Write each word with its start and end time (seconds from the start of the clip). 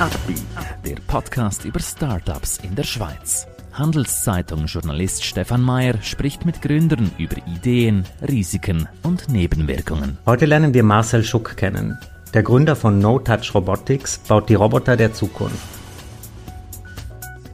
Upbeat, 0.00 0.42
der 0.82 0.96
Podcast 1.06 1.66
über 1.66 1.78
Startups 1.78 2.56
in 2.62 2.74
der 2.74 2.84
Schweiz. 2.84 3.46
Handelszeitung-Journalist 3.74 5.22
Stefan 5.22 5.60
Mayer 5.60 6.00
spricht 6.00 6.46
mit 6.46 6.62
Gründern 6.62 7.10
über 7.18 7.36
Ideen, 7.46 8.06
Risiken 8.26 8.88
und 9.02 9.28
Nebenwirkungen. 9.28 10.16
Heute 10.24 10.46
lernen 10.46 10.72
wir 10.72 10.84
Marcel 10.84 11.22
Schuck 11.22 11.54
kennen. 11.58 11.98
Der 12.32 12.42
Gründer 12.42 12.76
von 12.76 12.98
No 12.98 13.18
Touch 13.18 13.54
Robotics 13.54 14.20
baut 14.20 14.48
die 14.48 14.54
Roboter 14.54 14.96
der 14.96 15.12
Zukunft. 15.12 15.68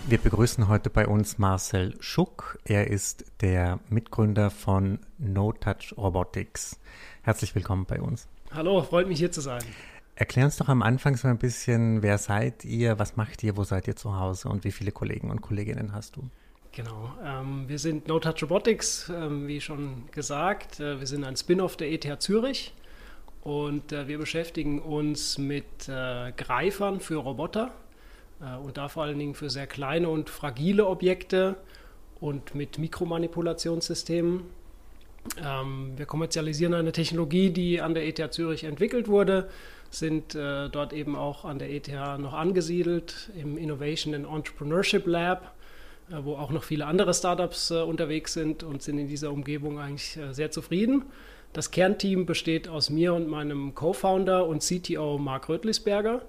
Wir 0.07 0.19
begrüßen 0.19 0.69
heute 0.69 0.91
bei 0.91 1.09
uns 1.09 1.39
Marcel 1.39 1.95
Schuck. 1.99 2.59
Er 2.67 2.89
ist 2.89 3.25
der 3.41 3.81
Mitgründer 3.89 4.51
von 4.51 4.99
No 5.17 5.53
Touch 5.53 5.95
Robotics. 5.97 6.79
Herzlich 7.23 7.55
willkommen 7.55 7.87
bei 7.87 8.03
uns. 8.03 8.29
Hallo, 8.53 8.83
freut 8.83 9.09
mich 9.09 9.19
hier 9.19 9.33
zu 9.33 9.41
sein. 9.41 9.63
Erklär 10.15 10.45
uns 10.45 10.59
doch 10.59 10.69
am 10.69 10.83
Anfang 10.83 11.17
so 11.17 11.27
ein 11.27 11.39
bisschen, 11.39 12.03
wer 12.03 12.19
seid 12.19 12.67
ihr, 12.67 12.99
was 12.99 13.17
macht 13.17 13.43
ihr, 13.43 13.57
wo 13.57 13.65
seid 13.65 13.89
ihr 13.89 13.97
zu 13.97 14.19
Hause 14.19 14.51
und 14.51 14.65
wie 14.65 14.73
viele 14.73 14.93
Kollegen 14.93 15.31
und 15.31 15.41
Kolleginnen 15.41 15.95
hast 15.95 16.17
du? 16.17 16.29
Genau, 16.73 17.11
ähm, 17.25 17.67
wir 17.67 17.79
sind 17.79 18.07
No 18.07 18.21
Touch 18.21 18.43
Robotics, 18.43 19.09
ähm, 19.09 19.49
wie 19.49 19.63
schon 19.63 20.05
gesagt. 20.11 20.81
Äh, 20.81 21.01
wir 21.01 21.07
sind 21.07 21.25
ein 21.25 21.37
Spin-off 21.37 21.79
der 21.79 21.91
ETH 21.91 22.21
Zürich 22.21 22.75
und 23.41 23.91
äh, 23.91 24.07
wir 24.07 24.19
beschäftigen 24.19 24.83
uns 24.83 25.39
mit 25.39 25.89
äh, 25.89 26.31
Greifern 26.33 27.01
für 27.01 27.17
Roboter 27.17 27.73
und 28.63 28.77
da 28.77 28.89
vor 28.89 29.05
allen 29.05 29.19
Dingen 29.19 29.35
für 29.35 29.49
sehr 29.49 29.67
kleine 29.67 30.09
und 30.09 30.29
fragile 30.29 30.87
Objekte 30.87 31.57
und 32.21 32.55
mit 32.55 32.79
Mikromanipulationssystemen. 32.79 34.43
Ähm, 35.43 35.93
wir 35.97 36.07
kommerzialisieren 36.07 36.75
eine 36.75 36.93
Technologie, 36.93 37.51
die 37.51 37.81
an 37.81 37.95
der 37.95 38.07
ETH 38.07 38.33
Zürich 38.33 38.65
entwickelt 38.65 39.09
wurde, 39.09 39.49
sind 39.91 40.35
äh, 40.35 40.69
dort 40.69 40.93
eben 40.93 41.17
auch 41.17 41.45
an 41.45 41.59
der 41.59 41.71
ETH 41.71 41.89
noch 42.19 42.35
angesiedelt 42.35 43.31
im 43.41 43.57
Innovation 43.57 44.15
and 44.15 44.27
Entrepreneurship 44.27 45.07
Lab, 45.07 45.55
äh, 46.11 46.17
wo 46.23 46.35
auch 46.35 46.51
noch 46.51 46.65
viele 46.65 46.87
andere 46.87 47.15
Startups 47.15 47.71
äh, 47.71 47.81
unterwegs 47.81 48.33
sind 48.33 48.63
und 48.63 48.83
sind 48.83 48.99
in 48.99 49.09
dieser 49.09 49.31
Umgebung 49.31 49.79
eigentlich 49.79 50.17
äh, 50.17 50.33
sehr 50.33 50.51
zufrieden. 50.51 51.05
Das 51.53 51.71
Kernteam 51.71 52.27
besteht 52.27 52.69
aus 52.69 52.91
mir 52.91 53.15
und 53.15 53.29
meinem 53.29 53.75
Co-Founder 53.75 54.47
und 54.47 54.63
CTO 54.63 55.19
Mark 55.19 55.49
Rötlisberger. 55.49 56.23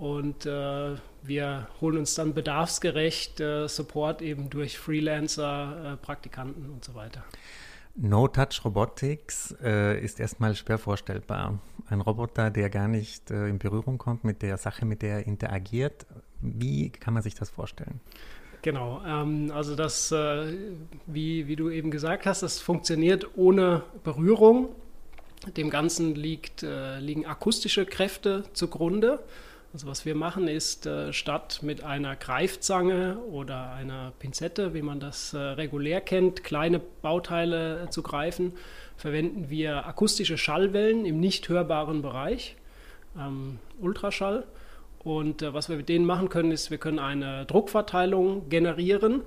Und 0.00 0.46
äh, 0.46 0.96
wir 1.22 1.68
holen 1.82 1.98
uns 1.98 2.14
dann 2.14 2.32
bedarfsgerecht 2.32 3.38
äh, 3.40 3.68
Support 3.68 4.22
eben 4.22 4.48
durch 4.48 4.78
Freelancer, 4.78 5.92
äh, 5.92 5.96
Praktikanten 5.98 6.70
und 6.70 6.82
so 6.82 6.94
weiter. 6.94 7.22
No-Touch 7.96 8.64
Robotics 8.64 9.54
äh, 9.62 10.02
ist 10.02 10.18
erstmal 10.18 10.54
schwer 10.54 10.78
vorstellbar. 10.78 11.58
Ein 11.86 12.00
Roboter, 12.00 12.50
der 12.50 12.70
gar 12.70 12.88
nicht 12.88 13.30
äh, 13.30 13.48
in 13.48 13.58
Berührung 13.58 13.98
kommt 13.98 14.24
mit 14.24 14.40
der 14.40 14.56
Sache, 14.56 14.86
mit 14.86 15.02
der 15.02 15.18
er 15.18 15.26
interagiert. 15.26 16.06
Wie 16.40 16.88
kann 16.88 17.12
man 17.12 17.22
sich 17.22 17.34
das 17.34 17.50
vorstellen? 17.50 18.00
Genau, 18.62 19.02
ähm, 19.06 19.52
also 19.54 19.76
das, 19.76 20.12
äh, 20.12 20.54
wie, 21.06 21.46
wie 21.46 21.56
du 21.56 21.68
eben 21.68 21.90
gesagt 21.90 22.24
hast, 22.24 22.42
das 22.42 22.58
funktioniert 22.58 23.36
ohne 23.36 23.82
Berührung. 24.02 24.70
Dem 25.58 25.68
Ganzen 25.68 26.14
liegt, 26.14 26.62
äh, 26.62 26.98
liegen 27.00 27.26
akustische 27.26 27.84
Kräfte 27.84 28.44
zugrunde. 28.54 29.22
Also 29.72 29.86
was 29.86 30.04
wir 30.04 30.16
machen 30.16 30.48
ist, 30.48 30.86
äh, 30.86 31.12
statt 31.12 31.60
mit 31.62 31.84
einer 31.84 32.16
Greifzange 32.16 33.18
oder 33.18 33.72
einer 33.72 34.12
Pinzette, 34.18 34.74
wie 34.74 34.82
man 34.82 34.98
das 34.98 35.32
äh, 35.32 35.38
regulär 35.38 36.00
kennt, 36.00 36.42
kleine 36.42 36.80
Bauteile 36.80 37.84
äh, 37.84 37.90
zu 37.90 38.02
greifen, 38.02 38.54
verwenden 38.96 39.48
wir 39.48 39.86
akustische 39.86 40.36
Schallwellen 40.38 41.04
im 41.04 41.20
nicht 41.20 41.48
hörbaren 41.48 42.02
Bereich, 42.02 42.56
ähm, 43.16 43.60
Ultraschall. 43.80 44.44
Und 45.04 45.40
was 45.40 45.70
wir 45.70 45.76
mit 45.76 45.88
denen 45.88 46.04
machen 46.04 46.28
können, 46.28 46.52
ist, 46.52 46.70
wir 46.70 46.76
können 46.76 46.98
eine 46.98 47.46
Druckverteilung 47.46 48.50
generieren, 48.50 49.22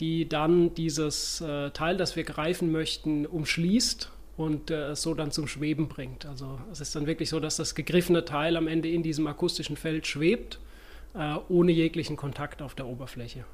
die 0.00 0.26
dann 0.26 0.72
dieses 0.72 1.44
Teil, 1.74 1.98
das 1.98 2.16
wir 2.16 2.24
greifen 2.24 2.72
möchten, 2.72 3.26
umschließt 3.26 4.10
und 4.38 4.70
äh, 4.70 4.92
es 4.92 5.02
so 5.02 5.14
dann 5.14 5.32
zum 5.32 5.46
Schweben 5.48 5.88
bringt. 5.88 6.24
Also 6.24 6.58
es 6.72 6.80
ist 6.80 6.94
dann 6.96 7.06
wirklich 7.06 7.28
so, 7.28 7.40
dass 7.40 7.56
das 7.56 7.74
gegriffene 7.74 8.24
Teil 8.24 8.56
am 8.56 8.68
Ende 8.68 8.88
in 8.88 9.02
diesem 9.02 9.26
akustischen 9.26 9.76
Feld 9.76 10.06
schwebt, 10.06 10.60
äh, 11.14 11.34
ohne 11.48 11.72
jeglichen 11.72 12.16
Kontakt 12.16 12.62
auf 12.62 12.74
der 12.74 12.86
Oberfläche. 12.86 13.44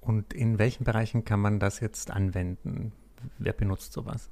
Und 0.00 0.32
in 0.32 0.58
welchen 0.58 0.84
Bereichen 0.84 1.24
kann 1.24 1.40
man 1.40 1.58
das 1.58 1.80
jetzt 1.80 2.10
anwenden? 2.10 2.92
Wer 3.38 3.52
benutzt 3.52 3.92
sowas? 3.92 4.30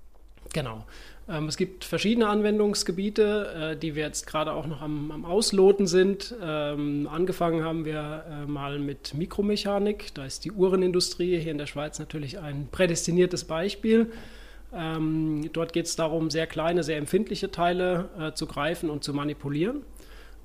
Genau. 0.52 0.84
Ähm, 1.28 1.46
es 1.46 1.56
gibt 1.56 1.84
verschiedene 1.84 2.28
Anwendungsgebiete, 2.28 3.72
äh, 3.72 3.76
die 3.76 3.96
wir 3.96 4.04
jetzt 4.04 4.26
gerade 4.26 4.52
auch 4.52 4.66
noch 4.66 4.82
am, 4.82 5.10
am 5.10 5.24
Ausloten 5.24 5.88
sind. 5.88 6.34
Ähm, 6.40 7.08
angefangen 7.10 7.64
haben 7.64 7.84
wir 7.84 8.24
äh, 8.28 8.46
mal 8.46 8.78
mit 8.78 9.14
Mikromechanik. 9.14 10.14
Da 10.14 10.24
ist 10.24 10.44
die 10.44 10.52
Uhrenindustrie 10.52 11.38
hier 11.38 11.50
in 11.50 11.58
der 11.58 11.66
Schweiz 11.66 11.98
natürlich 11.98 12.38
ein 12.38 12.68
prädestiniertes 12.70 13.44
Beispiel. 13.44 14.12
Ähm, 14.74 15.50
dort 15.52 15.72
geht 15.72 15.86
es 15.86 15.96
darum, 15.96 16.30
sehr 16.30 16.46
kleine, 16.46 16.82
sehr 16.82 16.96
empfindliche 16.96 17.50
Teile 17.50 18.08
äh, 18.18 18.32
zu 18.32 18.46
greifen 18.46 18.90
und 18.90 19.02
zu 19.02 19.12
manipulieren. 19.12 19.82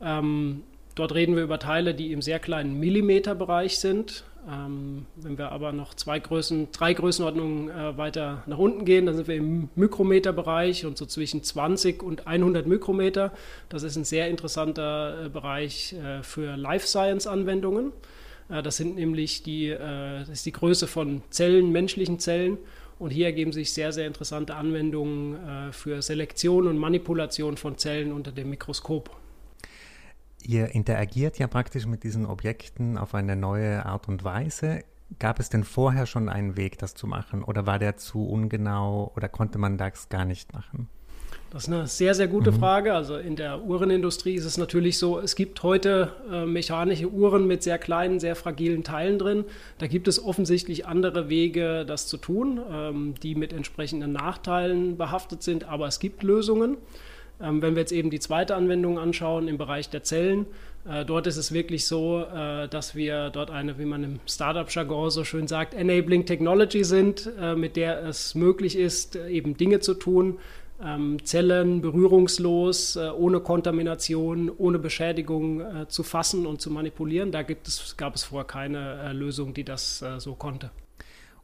Ähm, 0.01 0.63
dort 0.95 1.13
reden 1.13 1.35
wir 1.35 1.43
über 1.43 1.59
Teile, 1.59 1.93
die 1.93 2.11
im 2.11 2.21
sehr 2.21 2.39
kleinen 2.39 2.79
Millimeterbereich 2.79 3.79
sind. 3.79 4.23
Ähm, 4.47 5.05
wenn 5.15 5.37
wir 5.37 5.51
aber 5.51 5.71
noch 5.71 5.95
zwei 5.95 6.19
Größen, 6.19 6.69
drei 6.71 6.93
Größenordnungen 6.93 7.69
äh, 7.69 7.97
weiter 7.97 8.43
nach 8.45 8.59
unten 8.59 8.85
gehen, 8.85 9.07
dann 9.07 9.15
sind 9.15 9.27
wir 9.27 9.35
im 9.35 9.69
Mikrometerbereich 9.75 10.85
und 10.85 10.97
so 10.97 11.05
zwischen 11.05 11.41
20 11.43 12.03
und 12.03 12.27
100 12.27 12.67
Mikrometer. 12.67 13.31
Das 13.69 13.81
ist 13.83 13.95
ein 13.95 14.03
sehr 14.03 14.29
interessanter 14.29 15.25
äh, 15.25 15.29
Bereich 15.29 15.93
äh, 15.93 16.21
für 16.21 16.55
Life 16.57 16.85
Science 16.85 17.25
Anwendungen. 17.25 17.91
Äh, 18.49 18.61
das 18.61 18.77
sind 18.77 18.95
nämlich 18.95 19.41
die, 19.41 19.69
äh, 19.69 20.19
das 20.19 20.29
ist 20.29 20.45
die 20.45 20.51
Größe 20.51 20.85
von 20.85 21.23
Zellen, 21.31 21.71
menschlichen 21.71 22.19
Zellen 22.19 22.59
und 22.99 23.11
hier 23.11 23.25
ergeben 23.25 23.51
sich 23.51 23.73
sehr, 23.73 23.91
sehr 23.91 24.07
interessante 24.07 24.55
Anwendungen 24.55 25.35
äh, 25.35 25.71
für 25.71 26.01
Selektion 26.01 26.67
und 26.67 26.77
Manipulation 26.77 27.57
von 27.57 27.77
Zellen 27.77 28.11
unter 28.11 28.31
dem 28.31 28.49
Mikroskop. 28.49 29.15
Ihr 30.43 30.75
interagiert 30.75 31.39
ja 31.39 31.47
praktisch 31.47 31.85
mit 31.87 32.03
diesen 32.03 32.25
Objekten 32.25 32.97
auf 32.97 33.15
eine 33.15 33.35
neue 33.35 33.85
Art 33.85 34.07
und 34.07 34.23
Weise. 34.23 34.83
Gab 35.19 35.39
es 35.39 35.49
denn 35.49 35.63
vorher 35.63 36.05
schon 36.05 36.29
einen 36.29 36.55
Weg, 36.55 36.77
das 36.77 36.93
zu 36.93 37.07
machen? 37.07 37.43
Oder 37.43 37.65
war 37.65 37.79
der 37.79 37.97
zu 37.97 38.27
ungenau 38.27 39.11
oder 39.15 39.27
konnte 39.27 39.57
man 39.57 39.77
das 39.77 40.09
gar 40.09 40.25
nicht 40.25 40.53
machen? 40.53 40.87
Das 41.51 41.63
ist 41.63 41.73
eine 41.73 41.87
sehr, 41.87 42.13
sehr 42.15 42.27
gute 42.27 42.51
mhm. 42.51 42.59
Frage. 42.59 42.93
Also 42.93 43.15
in 43.15 43.35
der 43.35 43.63
Uhrenindustrie 43.63 44.35
ist 44.35 44.45
es 44.45 44.57
natürlich 44.57 44.97
so, 44.97 45.19
es 45.19 45.35
gibt 45.35 45.63
heute 45.63 46.11
äh, 46.31 46.45
mechanische 46.45 47.09
Uhren 47.09 47.47
mit 47.47 47.63
sehr 47.63 47.77
kleinen, 47.77 48.19
sehr 48.19 48.35
fragilen 48.35 48.83
Teilen 48.83 49.19
drin. 49.19 49.45
Da 49.77 49.87
gibt 49.87 50.07
es 50.07 50.23
offensichtlich 50.23 50.85
andere 50.85 51.29
Wege, 51.29 51.85
das 51.85 52.07
zu 52.07 52.17
tun, 52.17 52.59
ähm, 52.71 53.15
die 53.23 53.35
mit 53.35 53.53
entsprechenden 53.53 54.11
Nachteilen 54.11 54.97
behaftet 54.97 55.43
sind, 55.43 55.63
aber 55.65 55.87
es 55.87 55.99
gibt 55.99 56.23
Lösungen. 56.23 56.77
Ähm, 57.41 57.61
wenn 57.61 57.75
wir 57.75 57.81
jetzt 57.81 57.91
eben 57.91 58.09
die 58.09 58.19
zweite 58.19 58.55
Anwendung 58.55 58.97
anschauen 58.97 59.47
im 59.47 59.57
Bereich 59.57 59.89
der 59.89 60.03
Zellen, 60.03 60.45
äh, 60.87 61.03
dort 61.03 61.27
ist 61.27 61.37
es 61.37 61.51
wirklich 61.51 61.85
so, 61.85 62.21
äh, 62.21 62.67
dass 62.69 62.95
wir 62.95 63.29
dort 63.29 63.49
eine, 63.49 63.77
wie 63.77 63.85
man 63.85 64.03
im 64.03 64.19
Startup-Jargon 64.25 65.09
so 65.09 65.23
schön 65.23 65.47
sagt, 65.47 65.73
Enabling 65.73 66.25
Technology 66.25 66.83
sind, 66.83 67.29
äh, 67.39 67.55
mit 67.55 67.75
der 67.75 68.03
es 68.03 68.35
möglich 68.35 68.77
ist, 68.77 69.15
äh, 69.15 69.29
eben 69.29 69.57
Dinge 69.57 69.79
zu 69.79 69.95
tun, 69.95 70.37
ähm, 70.83 71.23
Zellen 71.23 71.81
berührungslos, 71.81 72.95
äh, 72.95 73.09
ohne 73.09 73.39
Kontamination, 73.39 74.51
ohne 74.55 74.79
Beschädigung 74.79 75.61
äh, 75.61 75.87
zu 75.87 76.03
fassen 76.03 76.45
und 76.45 76.61
zu 76.61 76.69
manipulieren. 76.71 77.31
Da 77.31 77.41
es, 77.41 77.95
gab 77.97 78.15
es 78.15 78.23
vorher 78.23 78.45
keine 78.45 79.01
äh, 79.01 79.13
Lösung, 79.13 79.53
die 79.53 79.63
das 79.63 80.01
äh, 80.01 80.19
so 80.19 80.35
konnte. 80.35 80.71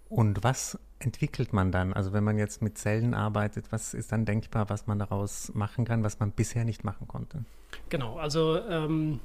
Und 0.10 0.44
was 0.44 0.78
entwickelt 1.00 1.54
man 1.54 1.72
dann? 1.72 1.94
Also 1.94 2.12
wenn 2.12 2.24
man 2.24 2.38
jetzt 2.38 2.62
mit 2.62 2.78
Zellen 2.78 3.14
arbeitet, 3.14 3.72
was 3.72 3.94
ist 3.94 4.12
dann 4.12 4.26
denkbar, 4.26 4.70
was 4.70 4.86
man 4.86 5.00
daraus 5.00 5.52
machen 5.54 5.86
kann, 5.86 6.04
was 6.04 6.20
man 6.20 6.32
bisher 6.32 6.66
nicht 6.66 6.84
machen 6.84 7.08
konnte? 7.08 7.46
Genau, 7.90 8.18
also 8.18 8.60
ähm, 8.70 9.22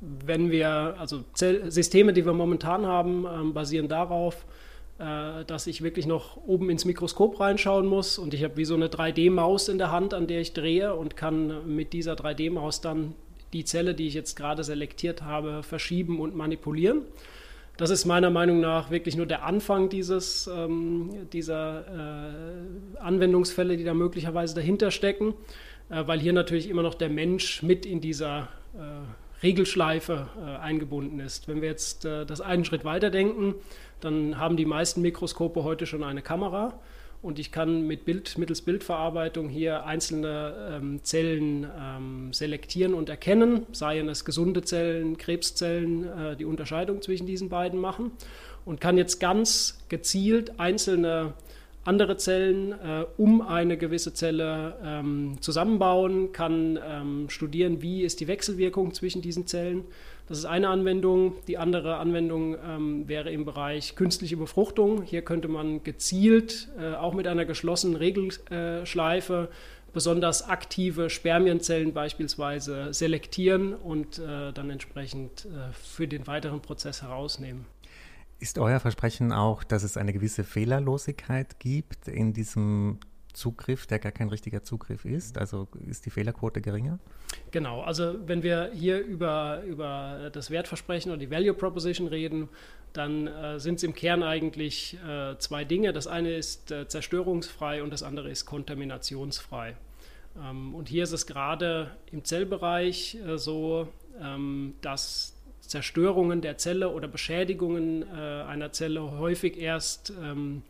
wenn 0.00 0.50
wir, 0.50 0.96
also 0.98 1.22
Zell 1.34 1.70
Systeme, 1.70 2.12
die 2.12 2.24
wir 2.24 2.32
momentan 2.32 2.86
haben, 2.86 3.26
ähm, 3.26 3.54
basieren 3.54 3.88
darauf, 3.88 4.44
dass 4.98 5.68
ich 5.68 5.82
wirklich 5.82 6.06
noch 6.06 6.36
oben 6.38 6.70
ins 6.70 6.84
Mikroskop 6.84 7.38
reinschauen 7.38 7.86
muss 7.86 8.18
und 8.18 8.34
ich 8.34 8.42
habe 8.42 8.56
wie 8.56 8.64
so 8.64 8.74
eine 8.74 8.88
3D-Maus 8.88 9.68
in 9.68 9.78
der 9.78 9.92
Hand, 9.92 10.12
an 10.12 10.26
der 10.26 10.40
ich 10.40 10.54
drehe 10.54 10.94
und 10.96 11.16
kann 11.16 11.72
mit 11.72 11.92
dieser 11.92 12.14
3D-Maus 12.14 12.80
dann 12.80 13.14
die 13.52 13.64
Zelle, 13.64 13.94
die 13.94 14.08
ich 14.08 14.14
jetzt 14.14 14.34
gerade 14.34 14.64
selektiert 14.64 15.22
habe, 15.22 15.62
verschieben 15.62 16.20
und 16.20 16.34
manipulieren. 16.34 17.02
Das 17.76 17.90
ist 17.90 18.06
meiner 18.06 18.30
Meinung 18.30 18.60
nach 18.60 18.90
wirklich 18.90 19.16
nur 19.16 19.26
der 19.26 19.44
Anfang 19.44 19.88
dieses, 19.88 20.48
ähm, 20.48 21.28
dieser 21.32 21.84
äh, 22.96 22.98
Anwendungsfälle, 22.98 23.76
die 23.76 23.84
da 23.84 23.94
möglicherweise 23.94 24.56
dahinter 24.56 24.90
stecken, 24.90 25.34
äh, 25.88 26.04
weil 26.06 26.18
hier 26.18 26.32
natürlich 26.32 26.68
immer 26.68 26.82
noch 26.82 26.94
der 26.94 27.08
Mensch 27.08 27.62
mit 27.62 27.86
in 27.86 28.00
dieser 28.00 28.40
äh, 28.40 28.57
Regelschleife 29.42 30.28
äh, 30.40 30.56
eingebunden 30.58 31.20
ist. 31.20 31.48
Wenn 31.48 31.60
wir 31.60 31.68
jetzt 31.68 32.04
äh, 32.04 32.26
das 32.26 32.40
einen 32.40 32.64
Schritt 32.64 32.84
weiter 32.84 33.10
denken, 33.10 33.54
dann 34.00 34.38
haben 34.38 34.56
die 34.56 34.66
meisten 34.66 35.02
Mikroskope 35.02 35.64
heute 35.64 35.86
schon 35.86 36.02
eine 36.02 36.22
Kamera 36.22 36.78
und 37.20 37.38
ich 37.38 37.50
kann 37.50 37.86
mit 37.86 38.04
Bild, 38.04 38.38
mittels 38.38 38.62
Bildverarbeitung 38.62 39.48
hier 39.48 39.84
einzelne 39.84 40.70
ähm, 40.72 41.00
Zellen 41.02 41.66
ähm, 41.78 42.32
selektieren 42.32 42.94
und 42.94 43.08
erkennen, 43.08 43.66
seien 43.72 44.08
es 44.08 44.24
gesunde 44.24 44.62
Zellen, 44.62 45.18
Krebszellen, 45.18 46.04
äh, 46.04 46.36
die 46.36 46.44
Unterscheidung 46.44 47.02
zwischen 47.02 47.26
diesen 47.26 47.48
beiden 47.48 47.80
machen 47.80 48.12
und 48.64 48.80
kann 48.80 48.96
jetzt 48.98 49.18
ganz 49.18 49.78
gezielt 49.88 50.60
einzelne 50.60 51.32
andere 51.88 52.18
Zellen 52.18 52.72
äh, 52.72 53.06
um 53.16 53.40
eine 53.40 53.78
gewisse 53.78 54.12
Zelle 54.12 54.76
ähm, 54.84 55.38
zusammenbauen, 55.40 56.32
kann 56.32 56.78
ähm, 56.86 57.30
studieren, 57.30 57.80
wie 57.82 58.02
ist 58.02 58.20
die 58.20 58.28
Wechselwirkung 58.28 58.92
zwischen 58.92 59.22
diesen 59.22 59.46
Zellen. 59.46 59.84
Das 60.28 60.36
ist 60.36 60.44
eine 60.44 60.68
Anwendung. 60.68 61.36
Die 61.48 61.56
andere 61.56 61.96
Anwendung 61.96 62.56
ähm, 62.62 63.08
wäre 63.08 63.30
im 63.30 63.46
Bereich 63.46 63.96
künstliche 63.96 64.36
Befruchtung. 64.36 65.02
Hier 65.02 65.22
könnte 65.22 65.48
man 65.48 65.82
gezielt, 65.82 66.68
äh, 66.78 66.94
auch 66.94 67.14
mit 67.14 67.26
einer 67.26 67.46
geschlossenen 67.46 67.96
Regelschleife, 67.96 69.48
besonders 69.94 70.46
aktive 70.46 71.08
Spermienzellen 71.08 71.94
beispielsweise 71.94 72.92
selektieren 72.92 73.72
und 73.72 74.18
äh, 74.18 74.52
dann 74.52 74.68
entsprechend 74.68 75.46
äh, 75.46 75.72
für 75.72 76.06
den 76.06 76.26
weiteren 76.26 76.60
Prozess 76.60 77.00
herausnehmen. 77.00 77.64
Ist 78.40 78.58
euer 78.58 78.78
Versprechen 78.78 79.32
auch, 79.32 79.64
dass 79.64 79.82
es 79.82 79.96
eine 79.96 80.12
gewisse 80.12 80.44
Fehlerlosigkeit 80.44 81.58
gibt 81.58 82.06
in 82.06 82.32
diesem 82.32 82.98
Zugriff, 83.32 83.86
der 83.86 83.98
gar 83.98 84.12
kein 84.12 84.28
richtiger 84.28 84.62
Zugriff 84.62 85.04
ist? 85.04 85.38
Also 85.38 85.66
ist 85.86 86.06
die 86.06 86.10
Fehlerquote 86.10 86.60
geringer? 86.60 86.98
Genau, 87.50 87.82
also 87.82 88.14
wenn 88.26 88.42
wir 88.42 88.70
hier 88.72 89.00
über, 89.00 89.62
über 89.64 90.30
das 90.32 90.50
Wertversprechen 90.50 91.10
oder 91.10 91.18
die 91.18 91.30
Value 91.30 91.54
Proposition 91.54 92.06
reden, 92.06 92.48
dann 92.92 93.26
äh, 93.26 93.58
sind 93.58 93.76
es 93.76 93.82
im 93.82 93.94
Kern 93.94 94.22
eigentlich 94.22 94.96
äh, 95.06 95.36
zwei 95.38 95.64
Dinge. 95.64 95.92
Das 95.92 96.06
eine 96.06 96.34
ist 96.34 96.70
äh, 96.70 96.88
zerstörungsfrei 96.88 97.82
und 97.82 97.90
das 97.90 98.02
andere 98.02 98.30
ist 98.30 98.46
kontaminationsfrei. 98.46 99.74
Ähm, 100.42 100.74
und 100.74 100.88
hier 100.88 101.02
ist 101.02 101.12
es 101.12 101.26
gerade 101.26 101.90
im 102.12 102.24
Zellbereich 102.24 103.18
äh, 103.26 103.36
so, 103.36 103.88
ähm, 104.20 104.74
dass 104.80 105.37
Zerstörungen 105.68 106.40
der 106.40 106.56
Zelle 106.56 106.88
oder 106.88 107.06
Beschädigungen 107.08 108.02
äh, 108.02 108.42
einer 108.42 108.72
Zelle 108.72 109.18
häufig 109.18 109.58
erst 109.58 110.12
ähm, 110.20 110.62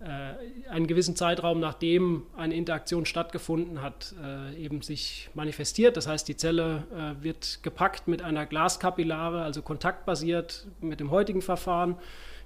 äh, 0.00 0.70
einen 0.70 0.86
gewissen 0.86 1.14
Zeitraum, 1.14 1.60
nachdem 1.60 2.22
eine 2.34 2.54
Interaktion 2.54 3.04
stattgefunden 3.04 3.82
hat, 3.82 4.14
äh, 4.24 4.56
eben 4.56 4.80
sich 4.80 5.28
manifestiert. 5.34 5.96
Das 5.98 6.06
heißt, 6.06 6.26
die 6.26 6.36
Zelle 6.36 6.84
äh, 6.90 7.22
wird 7.22 7.60
gepackt 7.62 8.08
mit 8.08 8.22
einer 8.22 8.46
Glaskapillare, 8.46 9.42
also 9.42 9.60
kontaktbasiert 9.60 10.66
mit 10.80 11.00
dem 11.00 11.10
heutigen 11.10 11.42
Verfahren. 11.42 11.96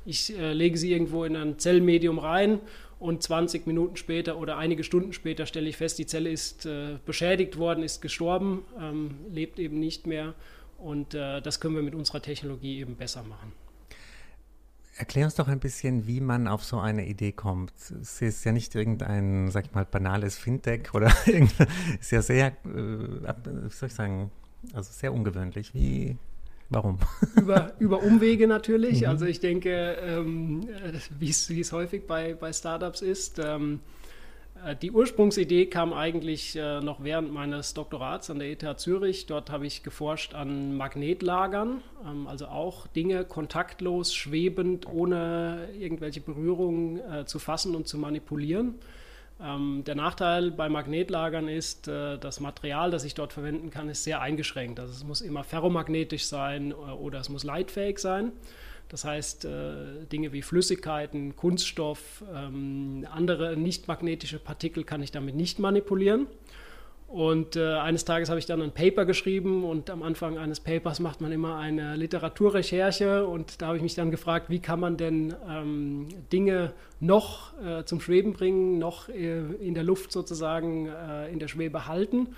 Ich 0.05 0.37
äh, 0.37 0.52
lege 0.52 0.76
sie 0.76 0.90
irgendwo 0.93 1.23
in 1.23 1.37
ein 1.37 1.61
Zellmedium 1.61 2.19
rein 2.19 2.58
und 2.99 3.23
20 3.23 3.69
Minuten 3.69 3.97
später 3.97 4.37
oder 4.37 4.58
einige 4.58 4.82
Stunden 4.82 5.12
später 5.12 5.47
stelle 5.47 5.69
ich 5.69 5.76
fest, 5.76 5.99
die 6.00 6.06
Zelle 6.06 6.31
ist 6.31 6.67
äh, 6.67 6.99
beschädigt 7.06 7.56
worden, 7.56 7.85
ist 7.85 8.02
gestorben, 8.02 8.64
ähm, 8.81 9.12
lebt 9.31 9.61
eben 9.61 9.79
nicht 9.79 10.08
mehr 10.08 10.35
und 10.84 11.14
äh, 11.14 11.40
das 11.40 11.60
können 11.60 11.75
wir 11.75 11.82
mit 11.82 11.94
unserer 11.94 12.20
Technologie 12.20 12.78
eben 12.81 12.96
besser 12.96 13.22
machen. 13.22 13.52
Erklär 14.96 15.25
uns 15.25 15.34
doch 15.34 15.48
ein 15.48 15.58
bisschen, 15.58 16.06
wie 16.06 16.20
man 16.20 16.46
auf 16.46 16.62
so 16.62 16.78
eine 16.78 17.06
Idee 17.06 17.32
kommt. 17.32 17.72
Es 18.00 18.22
ist 18.22 18.44
ja 18.44 18.52
nicht 18.52 18.75
irgendein, 18.75 19.50
sag 19.50 19.64
ich 19.64 19.72
mal, 19.72 19.84
banales 19.84 20.36
Fintech 20.36 20.94
oder 20.94 21.12
ist 22.00 22.12
ja 22.12 22.22
sehr, 22.22 22.48
äh, 22.48 22.52
wie 22.66 23.70
soll 23.70 23.88
ich 23.88 23.94
sagen, 23.94 24.31
also 24.72 24.92
sehr 24.92 25.12
ungewöhnlich. 25.12 25.75
Wie, 25.75 26.16
warum? 26.69 26.98
Über, 27.37 27.72
über 27.78 28.02
Umwege 28.02 28.46
natürlich. 28.46 29.00
Mhm. 29.00 29.08
Also 29.08 29.25
ich 29.25 29.40
denke, 29.40 29.96
ähm, 30.00 30.69
äh, 30.69 30.98
wie 31.19 31.30
es 31.60 31.72
häufig 31.72 32.06
bei, 32.06 32.34
bei 32.34 32.52
Startups 32.52 33.00
ist, 33.00 33.40
ähm, 33.42 33.80
äh, 33.80 34.04
die 34.81 34.90
Ursprungsidee 34.90 35.66
kam 35.66 35.93
eigentlich 35.93 36.56
äh, 36.56 36.81
noch 36.81 37.05
während 37.05 37.32
meines 37.32 37.75
Doktorats 37.75 38.31
an 38.31 38.38
der 38.38 38.50
ETH 38.50 38.81
Zürich. 38.81 39.26
Dort 39.26 39.50
habe 39.50 39.66
ich 39.66 39.82
geforscht 39.82 40.34
an 40.34 40.76
Magnetlagern, 40.76 41.82
ähm, 42.06 42.26
also 42.26 42.46
auch 42.46 42.87
Dinge 42.87 43.25
kontaktlos, 43.25 44.14
schwebend, 44.14 44.87
ohne 44.87 45.69
irgendwelche 45.78 46.20
Berührungen 46.20 46.99
äh, 46.99 47.26
zu 47.26 47.38
fassen 47.38 47.75
und 47.75 47.87
zu 47.87 47.99
manipulieren. 47.99 48.76
Ähm, 49.38 49.82
der 49.84 49.96
Nachteil 49.96 50.50
bei 50.50 50.69
Magnetlagern 50.69 51.49
ist, 51.49 51.88
das 51.88 52.40
Material, 52.40 52.90
das 52.90 53.05
ich 53.05 53.14
dort 53.14 53.32
verwenden 53.32 53.70
kann, 53.70 53.88
ist 53.88 54.05
sehr 54.05 54.20
eingeschränkt. 54.20 54.81
Also 54.81 54.93
es 54.93 55.05
muss 55.05 55.20
immer 55.20 55.44
ferromagnetisch 55.44 56.25
sein 56.25 56.72
oder 56.72 57.19
es 57.20 57.28
muss 57.28 57.44
leitfähig 57.44 57.99
sein. 57.99 58.32
Das 58.88 59.04
heißt, 59.04 59.44
äh, 59.44 60.04
Dinge 60.12 60.32
wie 60.32 60.42
Flüssigkeiten, 60.42 61.36
Kunststoff, 61.36 62.22
ähm, 62.34 63.06
andere 63.10 63.56
nicht 63.56 63.88
magnetische 63.88 64.38
Partikel 64.38 64.84
kann 64.84 65.02
ich 65.02 65.10
damit 65.10 65.34
nicht 65.34 65.58
manipulieren. 65.58 66.26
Und 67.14 67.54
äh, 67.54 67.75
eines 67.75 68.04
Tages 68.04 68.28
habe 68.28 68.40
ich 68.40 68.46
dann 68.46 68.60
ein 68.60 68.72
Paper 68.72 69.04
geschrieben 69.04 69.62
und 69.62 69.88
am 69.88 70.02
Anfang 70.02 70.36
eines 70.36 70.58
Papers 70.58 70.98
macht 70.98 71.20
man 71.20 71.31
immer 71.31 71.58
eine 71.58 71.94
Literaturrecherche 71.94 73.26
und 73.26 73.62
da 73.62 73.69
habe 73.69 73.76
ich 73.76 73.84
mich 73.84 73.94
dann 73.94 74.10
gefragt, 74.10 74.50
wie 74.50 74.58
kann 74.58 74.81
man 74.81 74.96
denn 74.96 75.32
ähm, 75.48 76.08
Dinge 76.32 76.72
noch 76.98 77.52
äh, 77.62 77.84
zum 77.84 78.00
Schweben 78.00 78.32
bringen, 78.32 78.78
noch 78.78 79.08
äh, 79.08 79.38
in 79.60 79.75
der 79.75 79.84
Luft 79.84 80.10
sozusagen 80.10 80.88
äh, 80.88 81.30
in 81.30 81.38
der 81.38 81.46
Schwebe 81.46 81.87
halten. 81.87 82.34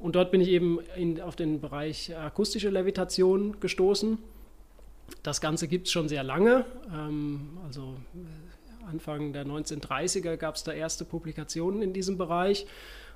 Und 0.00 0.16
dort 0.16 0.32
bin 0.32 0.40
ich 0.40 0.48
eben 0.48 0.80
in, 0.96 1.20
auf 1.20 1.36
den 1.36 1.60
Bereich 1.60 2.16
akustische 2.16 2.70
Levitation 2.70 3.60
gestoßen 3.60 4.18
das 5.22 5.40
Ganze 5.40 5.68
gibt 5.68 5.86
es 5.86 5.92
schon 5.92 6.08
sehr 6.08 6.22
lange. 6.22 6.64
Ähm, 6.92 7.58
also 7.64 7.96
äh, 8.14 8.88
Anfang 8.88 9.32
der 9.32 9.44
1930er 9.46 10.36
gab 10.36 10.54
es 10.54 10.64
da 10.64 10.72
erste 10.72 11.04
Publikationen 11.04 11.82
in 11.82 11.92
diesem 11.92 12.16
Bereich. 12.16 12.66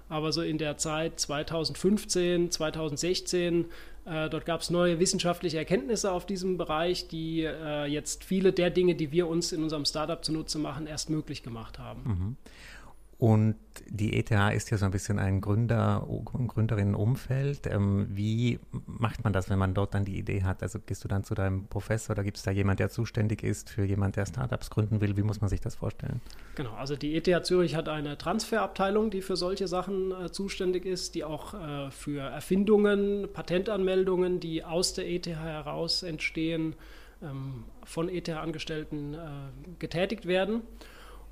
Aber 0.08 0.32
so 0.32 0.42
in 0.42 0.58
der 0.58 0.76
Zeit 0.76 1.20
2015, 1.20 2.50
2016, 2.50 3.66
äh, 4.06 4.28
dort 4.28 4.44
gab 4.44 4.60
es 4.60 4.70
neue 4.70 4.98
wissenschaftliche 4.98 5.58
Erkenntnisse 5.58 6.10
auf 6.10 6.26
diesem 6.26 6.58
Bereich, 6.58 7.06
die 7.06 7.44
äh, 7.44 7.84
jetzt 7.86 8.24
viele 8.24 8.52
der 8.52 8.70
Dinge, 8.70 8.96
die 8.96 9.12
wir 9.12 9.28
uns 9.28 9.52
in 9.52 9.62
unserem 9.62 9.84
Startup 9.84 10.24
zunutze 10.24 10.58
machen, 10.58 10.88
erst 10.88 11.10
möglich 11.10 11.44
gemacht 11.44 11.78
haben. 11.78 12.02
Mhm. 12.04 12.36
Und 13.20 13.56
die 13.86 14.16
ETH 14.16 14.30
ist 14.54 14.70
ja 14.70 14.78
so 14.78 14.86
ein 14.86 14.92
bisschen 14.92 15.18
ein 15.18 15.42
Gründer, 15.42 16.08
Gründerinnenumfeld. 16.24 17.66
Ähm, 17.66 18.06
wie 18.08 18.58
macht 18.86 19.24
man 19.24 19.34
das, 19.34 19.50
wenn 19.50 19.58
man 19.58 19.74
dort 19.74 19.92
dann 19.92 20.06
die 20.06 20.16
Idee 20.16 20.42
hat? 20.42 20.62
Also 20.62 20.78
gehst 20.78 21.04
du 21.04 21.08
dann 21.08 21.22
zu 21.22 21.34
deinem 21.34 21.66
Professor 21.66 22.14
oder 22.14 22.24
gibt 22.24 22.38
es 22.38 22.44
da 22.44 22.50
jemand, 22.50 22.80
der 22.80 22.88
zuständig 22.88 23.42
ist 23.42 23.68
für 23.68 23.84
jemand, 23.84 24.16
der 24.16 24.24
Startups 24.24 24.70
gründen 24.70 25.02
will? 25.02 25.18
Wie 25.18 25.22
muss 25.22 25.42
man 25.42 25.50
sich 25.50 25.60
das 25.60 25.74
vorstellen? 25.74 26.22
Genau, 26.54 26.72
also 26.72 26.96
die 26.96 27.14
ETH 27.14 27.44
Zürich 27.44 27.74
hat 27.74 27.90
eine 27.90 28.16
Transferabteilung, 28.16 29.10
die 29.10 29.20
für 29.20 29.36
solche 29.36 29.68
Sachen 29.68 30.12
äh, 30.12 30.32
zuständig 30.32 30.86
ist, 30.86 31.14
die 31.14 31.22
auch 31.22 31.52
äh, 31.52 31.90
für 31.90 32.22
Erfindungen, 32.22 33.28
Patentanmeldungen, 33.34 34.40
die 34.40 34.64
aus 34.64 34.94
der 34.94 35.06
ETH 35.10 35.26
heraus 35.26 36.02
entstehen, 36.02 36.74
ähm, 37.22 37.64
von 37.84 38.08
ETH-Angestellten 38.08 39.12
äh, 39.12 39.18
getätigt 39.78 40.24
werden. 40.24 40.62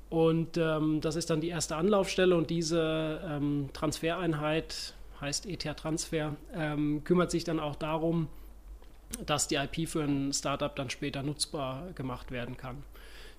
Und 0.09 0.57
ähm, 0.57 1.01
das 1.01 1.15
ist 1.15 1.29
dann 1.29 1.39
die 1.39 1.49
erste 1.49 1.75
Anlaufstelle 1.75 2.35
und 2.35 2.49
diese 2.49 3.21
ähm, 3.27 3.69
Transfereinheit, 3.73 4.93
heißt 5.21 5.45
ETH 5.45 5.77
Transfer, 5.77 6.35
ähm, 6.55 7.03
kümmert 7.03 7.29
sich 7.29 7.43
dann 7.43 7.59
auch 7.59 7.75
darum, 7.75 8.27
dass 9.25 9.47
die 9.47 9.55
IP 9.55 9.87
für 9.87 10.03
ein 10.03 10.33
Startup 10.33 10.75
dann 10.75 10.89
später 10.89 11.23
nutzbar 11.23 11.91
gemacht 11.93 12.31
werden 12.31 12.57
kann. 12.57 12.83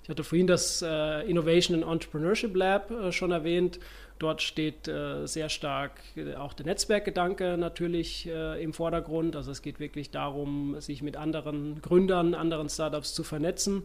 Ich 0.03 0.09
hatte 0.09 0.23
vorhin 0.23 0.47
das 0.47 0.81
äh, 0.81 1.21
Innovation 1.29 1.83
and 1.83 1.91
Entrepreneurship 1.91 2.55
Lab 2.55 2.91
äh, 2.91 3.11
schon 3.11 3.31
erwähnt. 3.31 3.79
Dort 4.21 4.43
steht 4.43 4.87
äh, 4.87 5.25
sehr 5.25 5.49
stark 5.49 5.99
äh, 6.15 6.35
auch 6.35 6.53
der 6.53 6.67
Netzwerkgedanke 6.67 7.57
natürlich 7.57 8.27
äh, 8.27 8.63
im 8.63 8.71
Vordergrund. 8.71 9.35
Also 9.35 9.49
es 9.49 9.63
geht 9.63 9.79
wirklich 9.79 10.11
darum, 10.11 10.79
sich 10.79 11.01
mit 11.01 11.17
anderen 11.17 11.81
Gründern, 11.81 12.35
anderen 12.35 12.69
Startups 12.69 13.15
zu 13.15 13.23
vernetzen, 13.23 13.81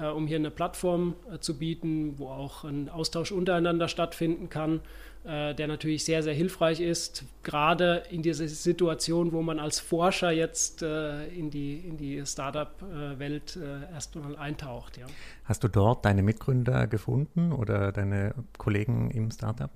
äh, 0.00 0.06
um 0.06 0.28
hier 0.28 0.36
eine 0.36 0.52
Plattform 0.52 1.16
zu 1.40 1.58
bieten, 1.58 2.20
wo 2.20 2.28
auch 2.28 2.62
ein 2.62 2.88
Austausch 2.88 3.32
untereinander 3.32 3.88
stattfinden 3.88 4.48
kann 4.48 4.80
äh, 5.22 5.54
der 5.54 5.68
natürlich 5.68 6.04
sehr, 6.06 6.22
sehr 6.22 6.32
hilfreich 6.32 6.80
ist, 6.80 7.24
gerade 7.42 8.04
in 8.10 8.22
dieser 8.22 8.48
Situation, 8.48 9.32
wo 9.32 9.42
man 9.42 9.58
als 9.58 9.78
Forscher 9.78 10.30
jetzt 10.30 10.80
äh, 10.80 11.26
in 11.26 11.50
die, 11.50 11.76
in 11.76 11.98
die 11.98 12.24
Startup-Welt 12.24 13.56
äh, 13.56 13.92
erstmal 13.92 14.34
eintaucht. 14.36 14.96
Ja. 14.96 15.04
Hast 15.44 15.62
du 15.62 15.68
dort 15.68 16.06
deine 16.06 16.22
Mitgründer 16.22 16.86
gefunden 16.86 17.52
oder 17.52 17.92
deine 17.92 18.34
Kollegen 18.56 19.10
im 19.10 19.30
Startup? 19.30 19.70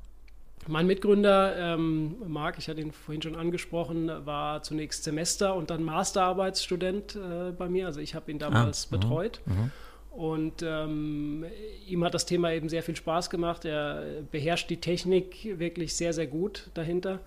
Mein 0.67 0.87
Mitgründer, 0.87 1.57
ähm, 1.57 2.17
Marc, 2.27 2.59
ich 2.59 2.69
hatte 2.69 2.81
ihn 2.81 2.93
vorhin 2.93 3.23
schon 3.23 3.37
angesprochen, 3.37 4.11
war 4.25 4.63
zunächst 4.63 5.05
Semester- 5.05 5.55
und 5.55 5.71
dann 5.71 5.83
Masterarbeitsstudent 5.83 7.17
äh, 7.17 7.53
bei 7.53 7.69
mir. 7.69 7.87
Also 7.87 8.01
ich 8.01 8.15
habe 8.15 8.31
ihn 8.31 8.39
damals 8.39 8.89
ah, 8.91 8.97
betreut. 8.97 9.41
Mh, 9.47 9.55
mh. 9.55 9.71
Und 10.15 10.63
ähm, 10.63 11.45
ihm 11.89 12.05
hat 12.05 12.15
das 12.15 12.25
Thema 12.25 12.53
eben 12.53 12.69
sehr 12.69 12.85
viel 12.85 12.95
Spaß 12.95 13.31
gemacht. 13.31 13.65
Er 13.65 14.23
beherrscht 14.31 14.71
die 14.71 14.81
Technik 14.81 15.59
wirklich 15.59 15.97
sehr, 15.97 16.13
sehr 16.13 16.29
gut 16.29 16.71
dahinter. 16.75 17.19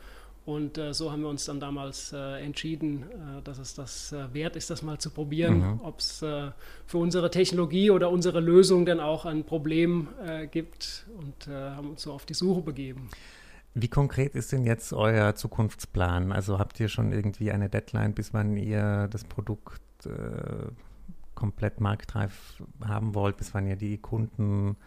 Und 0.48 0.78
äh, 0.78 0.94
so 0.94 1.12
haben 1.12 1.24
wir 1.24 1.28
uns 1.28 1.44
dann 1.44 1.60
damals 1.60 2.14
äh, 2.14 2.42
entschieden, 2.42 3.04
äh, 3.04 3.42
dass 3.44 3.58
es 3.58 3.74
das 3.74 4.14
äh, 4.14 4.34
wert 4.34 4.56
ist, 4.56 4.70
das 4.70 4.82
mal 4.82 4.98
zu 4.98 5.10
probieren, 5.10 5.60
mhm. 5.60 5.82
ob 5.84 6.00
es 6.00 6.22
äh, 6.22 6.52
für 6.86 7.00
unsere 7.00 7.30
Technologie 7.30 7.92
oder 7.92 8.10
unsere 8.10 8.40
Lösung 8.40 8.86
dann 8.86 9.02
auch 9.02 9.26
ein 9.26 9.44
Problem 9.44 10.08
äh, 10.26 10.48
gibt 10.48 11.06
und 11.18 11.54
haben 11.54 11.90
uns 11.90 12.04
so 12.04 12.14
auf 12.14 12.26
die 12.26 12.34
Suche 12.34 12.62
begeben. 12.62 13.10
Wie 13.74 13.90
konkret 13.90 14.36
ist 14.36 14.54
denn 14.54 14.64
jetzt 14.64 14.94
euer 14.94 15.36
Zukunftsplan? 15.36 16.32
Also 16.32 16.60
habt 16.60 16.80
ihr 16.80 16.88
schon 16.88 17.12
irgendwie 17.12 17.52
eine 17.52 17.68
Deadline, 17.68 18.14
bis 18.14 18.34
wann 18.34 18.56
ihr 18.56 19.10
das 19.12 19.26
Produkt 19.26 19.82
komplett 21.36 21.82
marktreif 21.82 22.64
haben 22.86 23.14
wollt, 23.16 23.36
bis 23.36 23.54
wann 23.54 23.68
ihr 23.68 23.76
die 23.76 23.98
Kunden 23.98 24.78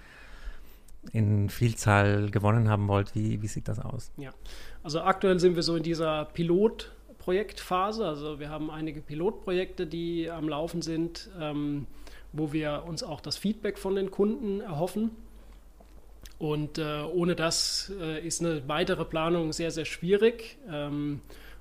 in 1.12 1.48
Vielzahl 1.48 2.30
gewonnen 2.30 2.68
haben 2.68 2.88
wollt. 2.88 3.14
Wie, 3.14 3.42
wie 3.42 3.46
sieht 3.46 3.68
das 3.68 3.78
aus? 3.78 4.10
Ja, 4.16 4.30
also 4.82 5.00
aktuell 5.00 5.38
sind 5.38 5.56
wir 5.56 5.62
so 5.62 5.76
in 5.76 5.82
dieser 5.82 6.24
Pilotprojektphase. 6.26 8.06
Also 8.06 8.40
wir 8.40 8.48
haben 8.48 8.70
einige 8.70 9.00
Pilotprojekte, 9.00 9.86
die 9.86 10.30
am 10.30 10.48
Laufen 10.48 10.82
sind, 10.82 11.28
ähm, 11.40 11.86
wo 12.32 12.52
wir 12.52 12.84
uns 12.86 13.02
auch 13.02 13.20
das 13.20 13.36
Feedback 13.36 13.78
von 13.78 13.94
den 13.94 14.10
Kunden 14.10 14.60
erhoffen. 14.60 15.10
Und 16.38 16.78
äh, 16.78 17.02
ohne 17.02 17.36
das 17.36 17.92
äh, 18.00 18.26
ist 18.26 18.40
eine 18.40 18.66
weitere 18.66 19.04
Planung 19.04 19.52
sehr, 19.52 19.70
sehr 19.70 19.84
schwierig. 19.84 20.56
Ähm, 20.70 21.20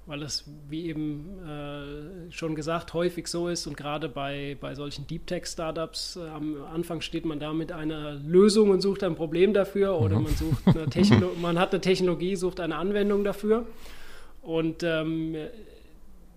weil 0.09 0.23
es, 0.23 0.43
wie 0.67 0.87
eben 0.87 1.37
äh, 1.47 2.31
schon 2.31 2.55
gesagt, 2.55 2.95
häufig 2.95 3.27
so 3.27 3.47
ist 3.47 3.67
und 3.67 3.77
gerade 3.77 4.09
bei, 4.09 4.57
bei 4.59 4.73
solchen 4.73 5.05
Deep 5.05 5.27
Tech-Startups 5.27 6.15
äh, 6.15 6.27
am 6.29 6.63
Anfang 6.63 7.01
steht 7.01 7.25
man 7.25 7.39
da 7.39 7.53
mit 7.53 7.71
einer 7.71 8.15
Lösung 8.15 8.71
und 8.71 8.81
sucht 8.81 9.03
ein 9.03 9.15
Problem 9.15 9.53
dafür 9.53 10.01
oder 10.01 10.17
mhm. 10.17 10.23
man, 10.23 10.35
sucht 10.35 10.67
eine 10.67 10.85
Techno 10.89 11.29
man 11.39 11.59
hat 11.59 11.73
eine 11.73 11.81
Technologie, 11.81 12.35
sucht 12.35 12.59
eine 12.59 12.75
Anwendung 12.75 13.23
dafür 13.23 13.67
und 14.41 14.81
ähm, 14.81 15.35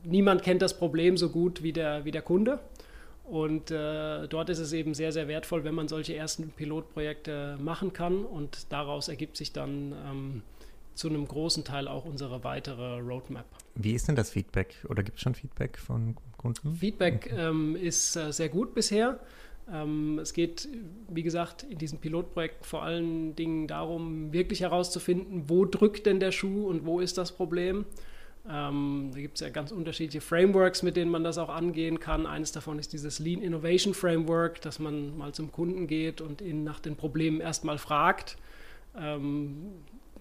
niemand 0.05 0.43
kennt 0.43 0.61
das 0.61 0.77
Problem 0.77 1.17
so 1.17 1.31
gut 1.31 1.63
wie 1.63 1.73
der, 1.73 2.05
wie 2.05 2.11
der 2.11 2.23
Kunde. 2.23 2.59
Und 3.25 3.71
äh, 3.71 4.27
dort 4.29 4.51
ist 4.51 4.59
es 4.59 4.75
eben 4.75 4.93
sehr, 4.93 5.13
sehr 5.13 5.29
wertvoll, 5.29 5.65
wenn 5.65 5.75
man 5.75 5.89
solche 5.89 6.15
ersten 6.15 6.51
Pilotprojekte 6.51 7.57
machen 7.59 7.95
kann 7.95 8.25
und 8.25 8.71
daraus 8.71 9.09
ergibt 9.09 9.37
sich 9.39 9.53
dann 9.53 9.95
ähm, 10.11 10.43
zu 10.95 11.09
einem 11.09 11.27
großen 11.27 11.65
Teil 11.65 11.89
auch 11.89 12.05
unsere 12.05 12.45
weitere 12.45 12.99
Roadmap. 12.99 13.47
Wie 13.75 13.93
ist 13.93 14.09
denn 14.09 14.17
das 14.17 14.31
Feedback 14.31 14.77
oder 14.89 15.03
gibt 15.03 15.17
es 15.17 15.23
schon 15.23 15.35
Feedback 15.35 15.79
von 15.79 16.17
Kunden? 16.37 16.75
Feedback 16.77 17.33
ähm, 17.37 17.77
ist 17.77 18.17
äh, 18.17 18.33
sehr 18.33 18.49
gut 18.49 18.75
bisher. 18.75 19.19
Ähm, 19.73 20.19
es 20.21 20.33
geht, 20.33 20.69
wie 21.09 21.23
gesagt, 21.23 21.63
in 21.63 21.79
diesen 21.79 21.99
Pilotprojekten 21.99 22.65
vor 22.65 22.83
allen 22.83 23.37
Dingen 23.37 23.67
darum, 23.69 24.33
wirklich 24.33 24.61
herauszufinden, 24.61 25.49
wo 25.49 25.65
drückt 25.65 26.07
denn 26.07 26.21
der 26.21 26.33
Schuh 26.33 26.69
und 26.69 26.85
wo 26.85 27.01
ist 27.01 27.17
das 27.19 27.33
Problem. 27.33 27.85
Ähm, 28.49 29.11
da 29.15 29.21
gibt 29.21 29.37
es 29.37 29.41
ja 29.41 29.51
ganz 29.51 29.71
unterschiedliche 29.71 30.21
Frameworks, 30.21 30.83
mit 30.83 30.97
denen 30.97 31.13
man 31.13 31.23
das 31.23 31.39
auch 31.39 31.49
angehen 31.49 32.01
kann. 32.01 32.27
Eines 32.27 32.51
davon 32.51 32.79
ist 32.79 32.93
dieses 32.93 33.21
Lean 33.21 33.41
Innovation 33.41 33.95
Framework, 33.95 34.61
dass 34.63 34.81
man 34.81 35.17
mal 35.17 35.33
zum 35.33 35.53
Kunden 35.53 35.87
geht 35.87 36.21
und 36.21 36.41
ihn 36.41 36.65
nach 36.65 36.81
den 36.81 36.97
Problemen 36.97 37.41
erstmal 37.41 37.79
fragt. 37.79 38.37
Ähm, 38.99 39.73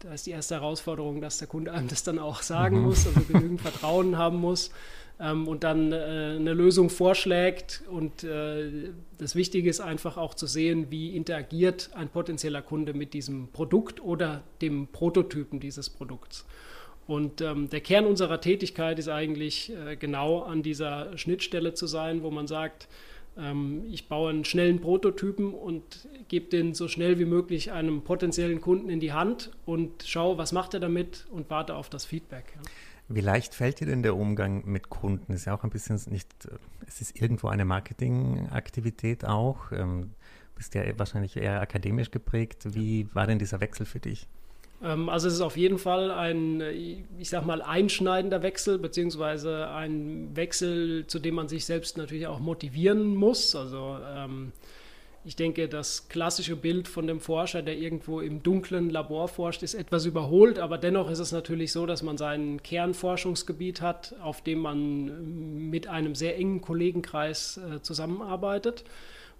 da 0.02 0.14
ist 0.14 0.26
die 0.26 0.32
erste 0.32 0.56
Herausforderung, 0.56 1.22
dass 1.22 1.38
der 1.38 1.48
Kunde 1.48 1.72
einem 1.72 1.88
das 1.88 2.04
dann 2.04 2.20
auch 2.20 2.42
sagen 2.42 2.80
mhm. 2.80 2.86
muss, 2.86 3.08
also 3.08 3.22
genügend 3.22 3.62
Vertrauen 3.62 4.18
haben 4.18 4.38
muss 4.38 4.72
ähm, 5.20 5.48
und 5.48 5.64
dann 5.64 5.92
äh, 5.92 5.96
eine 5.96 6.54
Lösung 6.54 6.90
vorschlägt. 6.90 7.84
Und 7.90 8.24
äh, 8.24 8.90
das 9.18 9.36
Wichtige 9.36 9.70
ist 9.70 9.80
einfach 9.80 10.18
auch 10.18 10.34
zu 10.34 10.48
sehen, 10.48 10.88
wie 10.90 11.16
interagiert 11.16 11.92
ein 11.94 12.10
potenzieller 12.10 12.62
Kunde 12.62 12.94
mit 12.94 13.14
diesem 13.14 13.50
Produkt 13.50 14.02
oder 14.02 14.44
dem 14.62 14.88
Prototypen 14.88 15.60
dieses 15.60 15.90
Produkts. 15.90 16.46
Und 17.08 17.42
ähm, 17.42 17.70
der 17.70 17.82
Kern 17.82 18.06
unserer 18.06 18.42
Tätigkeit 18.42 18.98
ist 18.98 19.10
eigentlich 19.10 19.72
äh, 19.72 19.96
genau 19.96 20.42
an 20.42 20.64
dieser 20.64 21.18
Schnittstelle 21.18 21.74
zu 21.74 21.86
sein, 21.88 22.24
wo 22.24 22.32
man 22.32 22.48
sagt, 22.48 22.88
ähm, 23.38 23.84
ich 23.90 24.08
baue 24.08 24.30
einen 24.30 24.46
schnellen 24.46 24.82
Prototypen 24.82 25.54
und 25.54 26.08
gebe 26.28 26.50
den 26.50 26.74
so 26.74 26.88
schnell 26.88 27.20
wie 27.20 27.26
möglich 27.26 27.72
einem 27.72 28.02
potenziellen 28.04 28.62
Kunden 28.62 28.90
in 28.90 29.00
die 29.00 29.14
Hand 29.14 29.52
und 29.66 30.04
schaue, 30.04 30.38
was 30.38 30.52
macht 30.52 30.74
er 30.74 30.80
damit 30.80 31.28
und 31.32 31.50
warte 31.50 31.76
auf 31.76 31.90
das 31.90 32.06
Feedback. 32.06 32.46
Wie 33.08 33.22
leicht 33.22 33.54
fällt 33.54 33.80
dir 33.80 33.88
denn 33.88 34.04
der 34.04 34.16
Umgang 34.16 34.64
mit 34.66 34.90
Kunden? 34.90 35.34
Ist 35.34 35.46
ja 35.46 35.54
auch 35.54 35.64
ein 35.64 35.70
bisschen 35.70 36.00
nicht, 36.10 36.30
es 36.88 37.02
ist 37.02 37.20
irgendwo 37.22 37.48
eine 37.48 37.66
Marketingaktivität 37.66 39.26
auch. 39.26 39.72
Ähm, 39.72 40.12
bist 40.56 40.76
ja 40.76 40.84
wahrscheinlich 40.98 41.38
eher 41.38 41.60
akademisch 41.60 42.12
geprägt. 42.12 42.76
Wie 42.76 43.08
war 43.14 43.28
denn 43.28 43.40
dieser 43.40 43.60
Wechsel 43.62 43.86
für 43.86 44.00
dich? 44.00 44.28
Ähm, 44.84 45.10
also 45.10 45.28
es 45.28 45.36
ist 45.36 45.42
auf 45.42 45.58
jeden 45.58 45.78
Fall 45.78 46.12
ein, 46.12 46.62
ich 47.20 47.30
sag 47.30 47.46
mal, 47.46 47.62
einschneidender 47.62 48.42
Wechsel, 48.44 48.78
beziehungsweise 48.78 49.70
ein 49.70 50.36
Wechsel, 50.36 51.06
zu 51.08 51.20
dem 51.20 51.36
man 51.36 51.48
sich 51.48 51.66
selbst 51.66 51.98
natürlich 51.98 52.28
auch 52.28 52.40
motivieren 52.40 53.16
muss. 53.16 53.56
Also 53.56 53.98
ähm, 54.16 54.52
ich 55.24 55.36
denke, 55.36 55.68
das 55.70 56.10
klassische 56.10 56.56
Bild 56.56 56.88
von 56.88 57.06
dem 57.06 57.20
Forscher, 57.20 57.62
der 57.62 57.78
irgendwo 57.78 58.22
im 58.22 58.42
dunklen 58.42 58.90
Labor 58.90 59.28
forscht, 59.28 59.62
ist 59.62 59.76
etwas 59.76 60.06
überholt, 60.06 60.58
aber 60.58 60.80
dennoch 60.80 61.12
ist 61.12 61.20
es 61.20 61.32
natürlich 61.32 61.72
so, 61.72 61.86
dass 61.86 62.02
man 62.02 62.18
sein 62.18 62.64
Kernforschungsgebiet 62.64 63.82
hat, 63.82 64.16
auf 64.22 64.42
dem 64.42 64.60
man 64.60 65.70
mit 65.70 65.88
einem 65.88 66.16
sehr 66.16 66.38
engen 66.38 66.62
Kollegenkreis 66.62 67.58
äh, 67.58 67.82
zusammenarbeitet 67.82 68.84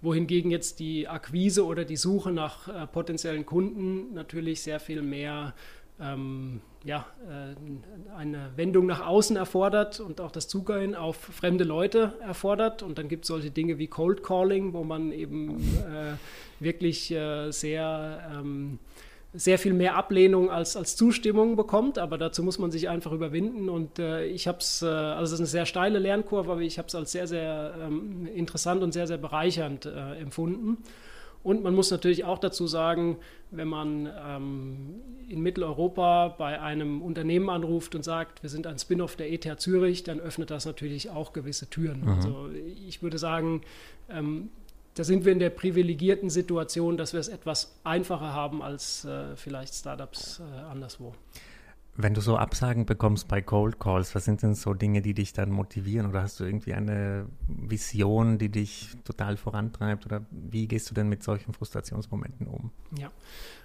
wohingegen 0.02 0.50
jetzt 0.50 0.80
die 0.80 1.08
Akquise 1.08 1.64
oder 1.64 1.84
die 1.84 1.96
Suche 1.96 2.30
nach 2.32 2.68
äh, 2.68 2.86
potenziellen 2.86 3.46
Kunden 3.46 4.12
natürlich 4.14 4.60
sehr 4.62 4.80
viel 4.80 5.00
mehr 5.00 5.54
ähm, 6.00 6.60
ja, 6.84 7.06
äh, 7.28 8.14
eine 8.16 8.50
Wendung 8.56 8.86
nach 8.86 9.06
außen 9.06 9.36
erfordert 9.36 10.00
und 10.00 10.20
auch 10.20 10.32
das 10.32 10.48
Zugehen 10.48 10.94
auf 10.94 11.16
fremde 11.16 11.64
Leute 11.64 12.14
erfordert. 12.20 12.82
Und 12.82 12.98
dann 12.98 13.08
gibt 13.08 13.24
es 13.24 13.28
solche 13.28 13.50
Dinge 13.50 13.78
wie 13.78 13.86
Cold 13.86 14.22
Calling, 14.22 14.72
wo 14.72 14.82
man 14.82 15.12
eben 15.12 15.58
äh, 15.60 16.14
wirklich 16.58 17.10
äh, 17.12 17.50
sehr 17.52 18.28
ähm, 18.34 18.78
sehr 19.34 19.58
viel 19.58 19.72
mehr 19.72 19.96
Ablehnung 19.96 20.50
als, 20.50 20.76
als 20.76 20.94
Zustimmung 20.94 21.56
bekommt, 21.56 21.98
aber 21.98 22.18
dazu 22.18 22.42
muss 22.42 22.58
man 22.58 22.70
sich 22.70 22.88
einfach 22.88 23.12
überwinden 23.12 23.70
und 23.70 23.98
äh, 23.98 24.26
ich 24.26 24.46
habe 24.46 24.58
es, 24.58 24.82
äh, 24.82 24.86
also 24.86 25.30
es 25.30 25.32
ist 25.32 25.40
eine 25.40 25.46
sehr 25.46 25.66
steile 25.66 25.98
Lernkurve, 25.98 26.52
aber 26.52 26.60
ich 26.60 26.78
habe 26.78 26.88
es 26.88 26.94
als 26.94 27.12
sehr, 27.12 27.26
sehr 27.26 27.74
ähm, 27.80 28.26
interessant 28.26 28.82
und 28.82 28.92
sehr, 28.92 29.06
sehr 29.06 29.18
bereichernd 29.18 29.86
äh, 29.86 30.16
empfunden. 30.16 30.78
Und 31.42 31.64
man 31.64 31.74
muss 31.74 31.90
natürlich 31.90 32.24
auch 32.24 32.38
dazu 32.38 32.66
sagen, 32.66 33.16
wenn 33.50 33.66
man 33.66 34.08
ähm, 34.26 35.00
in 35.28 35.40
Mitteleuropa 35.40 36.28
bei 36.28 36.60
einem 36.60 37.02
Unternehmen 37.02 37.50
anruft 37.50 37.94
und 37.94 38.04
sagt, 38.04 38.42
wir 38.42 38.50
sind 38.50 38.66
ein 38.66 38.78
Spin-off 38.78 39.16
der 39.16 39.32
ETH 39.32 39.60
Zürich, 39.60 40.04
dann 40.04 40.20
öffnet 40.20 40.50
das 40.50 40.66
natürlich 40.66 41.10
auch 41.10 41.32
gewisse 41.32 41.68
Türen. 41.68 42.02
Mhm. 42.02 42.08
Also 42.08 42.50
ich 42.86 43.02
würde 43.02 43.18
sagen, 43.18 43.62
ähm, 44.08 44.50
da 44.94 45.04
sind 45.04 45.24
wir 45.24 45.32
in 45.32 45.38
der 45.38 45.50
privilegierten 45.50 46.30
Situation, 46.30 46.96
dass 46.96 47.12
wir 47.12 47.20
es 47.20 47.28
etwas 47.28 47.80
einfacher 47.84 48.32
haben 48.32 48.62
als 48.62 49.04
äh, 49.04 49.36
vielleicht 49.36 49.74
Startups 49.74 50.40
äh, 50.40 50.60
anderswo. 50.70 51.14
Wenn 51.94 52.14
du 52.14 52.22
so 52.22 52.36
Absagen 52.38 52.86
bekommst 52.86 53.28
bei 53.28 53.42
Cold 53.42 53.78
Calls, 53.78 54.14
was 54.14 54.24
sind 54.24 54.42
denn 54.42 54.54
so 54.54 54.72
Dinge, 54.72 55.02
die 55.02 55.12
dich 55.12 55.34
dann 55.34 55.50
motivieren? 55.50 56.08
Oder 56.08 56.22
hast 56.22 56.40
du 56.40 56.44
irgendwie 56.44 56.72
eine 56.72 57.26
Vision, 57.46 58.38
die 58.38 58.48
dich 58.48 58.88
total 59.04 59.36
vorantreibt? 59.36 60.06
Oder 60.06 60.24
wie 60.30 60.66
gehst 60.66 60.90
du 60.90 60.94
denn 60.94 61.10
mit 61.10 61.22
solchen 61.22 61.52
Frustrationsmomenten 61.52 62.46
um? 62.46 62.70
Ja, 62.98 63.10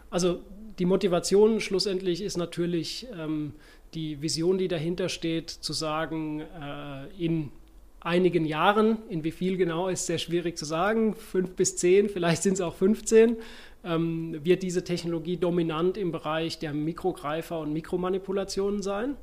also 0.10 0.42
die 0.78 0.86
Motivation 0.86 1.62
schlussendlich 1.62 2.22
ist 2.22 2.36
natürlich 2.36 3.08
ähm, 3.18 3.54
die 3.94 4.22
Vision, 4.22 4.58
die 4.58 4.68
dahinter 4.68 5.08
steht, 5.08 5.50
zu 5.50 5.72
sagen, 5.72 6.42
äh, 6.42 7.08
in 7.18 7.52
einigen 8.00 8.46
Jahren, 8.46 8.98
in 9.10 9.24
wie 9.24 9.32
viel 9.32 9.58
genau 9.58 9.88
ist 9.88 10.06
sehr 10.06 10.18
schwierig 10.18 10.58
zu 10.58 10.66
sagen, 10.66 11.16
fünf 11.16 11.56
bis 11.56 11.76
zehn, 11.78 12.10
vielleicht 12.10 12.44
sind 12.44 12.54
es 12.54 12.62
auch 12.62 12.76
15, 12.76 13.38
ähm, 13.84 14.40
wird 14.44 14.64
diese 14.64 14.84
Technologie 14.84 15.38
dominant 15.38 15.98
im 15.98 16.12
Bereich 16.12 16.60
der 16.60 16.74
Mikrogreifer 16.74 17.60
und 17.60 17.74
Mikromanipulationen 17.74 18.82
sein. 18.82 19.16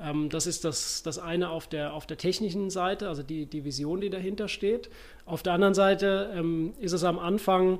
Ähm, 0.00 0.28
das 0.28 0.46
ist 0.46 0.64
das, 0.64 1.02
das 1.02 1.18
eine 1.18 1.50
auf 1.50 1.68
der, 1.68 1.94
auf 1.94 2.06
der 2.06 2.16
technischen 2.16 2.70
Seite, 2.70 3.08
also 3.08 3.22
die, 3.22 3.46
die 3.46 3.64
Vision, 3.64 4.00
die 4.00 4.10
dahinter 4.10 4.48
steht. 4.48 4.90
Auf 5.26 5.42
der 5.42 5.52
anderen 5.52 5.74
Seite 5.74 6.30
ähm, 6.34 6.72
ist 6.78 6.92
es 6.92 7.04
am 7.04 7.18
Anfang 7.18 7.78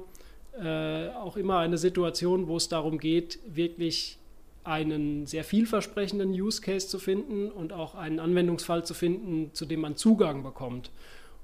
äh, 0.62 1.08
auch 1.10 1.36
immer 1.36 1.58
eine 1.58 1.78
Situation, 1.78 2.48
wo 2.48 2.56
es 2.56 2.68
darum 2.68 2.98
geht, 2.98 3.38
wirklich 3.46 4.19
einen 4.64 5.26
sehr 5.26 5.44
vielversprechenden 5.44 6.30
Use 6.30 6.60
Case 6.60 6.86
zu 6.88 6.98
finden 6.98 7.50
und 7.50 7.72
auch 7.72 7.94
einen 7.94 8.20
Anwendungsfall 8.20 8.84
zu 8.84 8.94
finden, 8.94 9.50
zu 9.54 9.64
dem 9.64 9.80
man 9.80 9.96
Zugang 9.96 10.42
bekommt. 10.42 10.90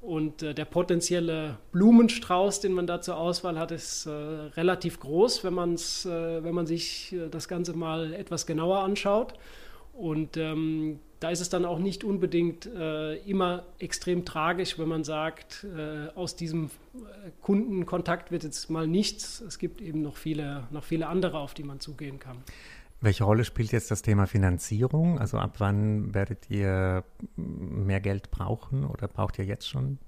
Und 0.02 0.42
äh, 0.42 0.54
der 0.54 0.66
potenzielle 0.66 1.58
Blumenstrauß, 1.72 2.60
den 2.60 2.72
man 2.72 2.86
da 2.86 3.00
zur 3.00 3.16
Auswahl 3.16 3.58
hat, 3.58 3.72
ist 3.72 4.06
äh, 4.06 4.10
relativ 4.10 5.00
groß, 5.00 5.42
wenn, 5.42 5.54
man's, 5.54 6.04
äh, 6.04 6.44
wenn 6.44 6.54
man 6.54 6.66
sich 6.66 7.12
äh, 7.12 7.28
das 7.28 7.48
Ganze 7.48 7.72
mal 7.72 8.12
etwas 8.12 8.46
genauer 8.46 8.80
anschaut. 8.80 9.34
Und 9.94 10.36
ähm, 10.36 11.00
da 11.20 11.30
ist 11.30 11.40
es 11.40 11.48
dann 11.48 11.64
auch 11.64 11.78
nicht 11.78 12.04
unbedingt 12.04 12.66
äh, 12.66 13.16
immer 13.28 13.64
extrem 13.78 14.26
tragisch, 14.26 14.78
wenn 14.78 14.88
man 14.88 15.02
sagt, 15.02 15.64
äh, 15.64 16.08
aus 16.14 16.36
diesem 16.36 16.70
Kundenkontakt 17.40 18.30
wird 18.30 18.44
jetzt 18.44 18.68
mal 18.68 18.86
nichts. 18.86 19.40
Es 19.40 19.58
gibt 19.58 19.80
eben 19.80 20.02
noch 20.02 20.16
viele, 20.16 20.64
noch 20.70 20.84
viele 20.84 21.06
andere, 21.06 21.38
auf 21.38 21.54
die 21.54 21.62
man 21.62 21.80
zugehen 21.80 22.18
kann. 22.18 22.36
Welche 23.00 23.24
Rolle 23.24 23.44
spielt 23.44 23.72
jetzt 23.72 23.90
das 23.90 24.02
Thema 24.02 24.26
Finanzierung? 24.26 25.18
Also 25.18 25.38
ab 25.38 25.56
wann 25.58 26.14
werdet 26.14 26.50
ihr 26.50 27.04
mehr 27.36 28.00
Geld 28.00 28.30
brauchen 28.30 28.84
oder 28.84 29.06
braucht 29.06 29.38
ihr 29.38 29.44
jetzt 29.44 29.68
schon? 29.68 29.98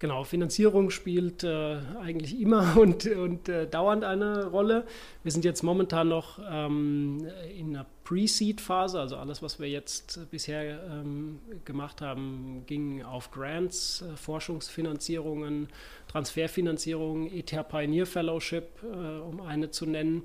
Genau, 0.00 0.24
Finanzierung 0.24 0.88
spielt 0.88 1.44
äh, 1.44 1.76
eigentlich 2.00 2.40
immer 2.40 2.74
und, 2.78 3.04
und 3.06 3.50
äh, 3.50 3.66
dauernd 3.66 4.02
eine 4.02 4.46
Rolle. 4.46 4.86
Wir 5.22 5.30
sind 5.30 5.44
jetzt 5.44 5.62
momentan 5.62 6.08
noch 6.08 6.38
ähm, 6.50 7.26
in 7.54 7.76
einer 7.76 7.84
Pre-Seed-Phase, 8.04 8.98
also 8.98 9.16
alles, 9.18 9.42
was 9.42 9.60
wir 9.60 9.68
jetzt 9.68 10.30
bisher 10.30 10.82
ähm, 10.90 11.40
gemacht 11.66 12.00
haben, 12.00 12.62
ging 12.66 13.02
auf 13.02 13.30
Grants, 13.30 14.00
äh, 14.00 14.16
Forschungsfinanzierungen, 14.16 15.68
Transferfinanzierungen, 16.08 17.30
ETH 17.30 17.68
Pioneer 17.68 18.06
Fellowship, 18.06 18.82
äh, 18.82 19.20
um 19.20 19.42
eine 19.42 19.70
zu 19.70 19.84
nennen. 19.84 20.22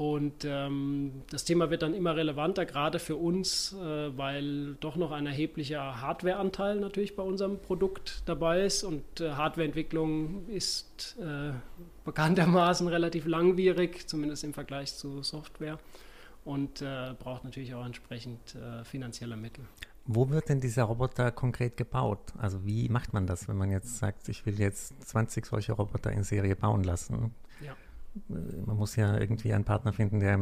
Und 0.00 0.46
ähm, 0.46 1.24
das 1.28 1.44
Thema 1.44 1.68
wird 1.68 1.82
dann 1.82 1.92
immer 1.92 2.16
relevanter, 2.16 2.64
gerade 2.64 2.98
für 2.98 3.16
uns, 3.16 3.74
äh, 3.74 4.16
weil 4.16 4.76
doch 4.80 4.96
noch 4.96 5.10
ein 5.10 5.26
erheblicher 5.26 6.00
Hardwareanteil 6.00 6.80
natürlich 6.80 7.16
bei 7.16 7.22
unserem 7.22 7.58
Produkt 7.58 8.22
dabei 8.24 8.62
ist. 8.62 8.82
Und 8.82 9.20
äh, 9.20 9.32
Hardwareentwicklung 9.32 10.48
ist 10.48 11.18
äh, 11.20 11.52
bekanntermaßen 12.06 12.88
relativ 12.88 13.26
langwierig, 13.26 14.08
zumindest 14.08 14.42
im 14.42 14.54
Vergleich 14.54 14.94
zu 14.94 15.22
Software. 15.22 15.78
Und 16.46 16.80
äh, 16.80 17.12
braucht 17.18 17.44
natürlich 17.44 17.74
auch 17.74 17.84
entsprechend 17.84 18.54
äh, 18.54 18.82
finanzielle 18.86 19.36
Mittel. 19.36 19.64
Wo 20.06 20.30
wird 20.30 20.48
denn 20.48 20.62
dieser 20.62 20.84
Roboter 20.84 21.30
konkret 21.30 21.76
gebaut? 21.76 22.32
Also 22.38 22.64
wie 22.64 22.88
macht 22.88 23.12
man 23.12 23.26
das, 23.26 23.48
wenn 23.48 23.58
man 23.58 23.70
jetzt 23.70 23.98
sagt, 23.98 24.30
ich 24.30 24.46
will 24.46 24.58
jetzt 24.58 24.94
20 25.10 25.44
solche 25.44 25.72
Roboter 25.72 26.10
in 26.10 26.24
Serie 26.24 26.56
bauen 26.56 26.84
lassen? 26.84 27.34
Ja 27.62 27.76
man 28.28 28.76
muss 28.76 28.96
ja 28.96 29.18
irgendwie 29.18 29.52
einen 29.52 29.64
Partner 29.64 29.92
finden, 29.92 30.20
der 30.20 30.38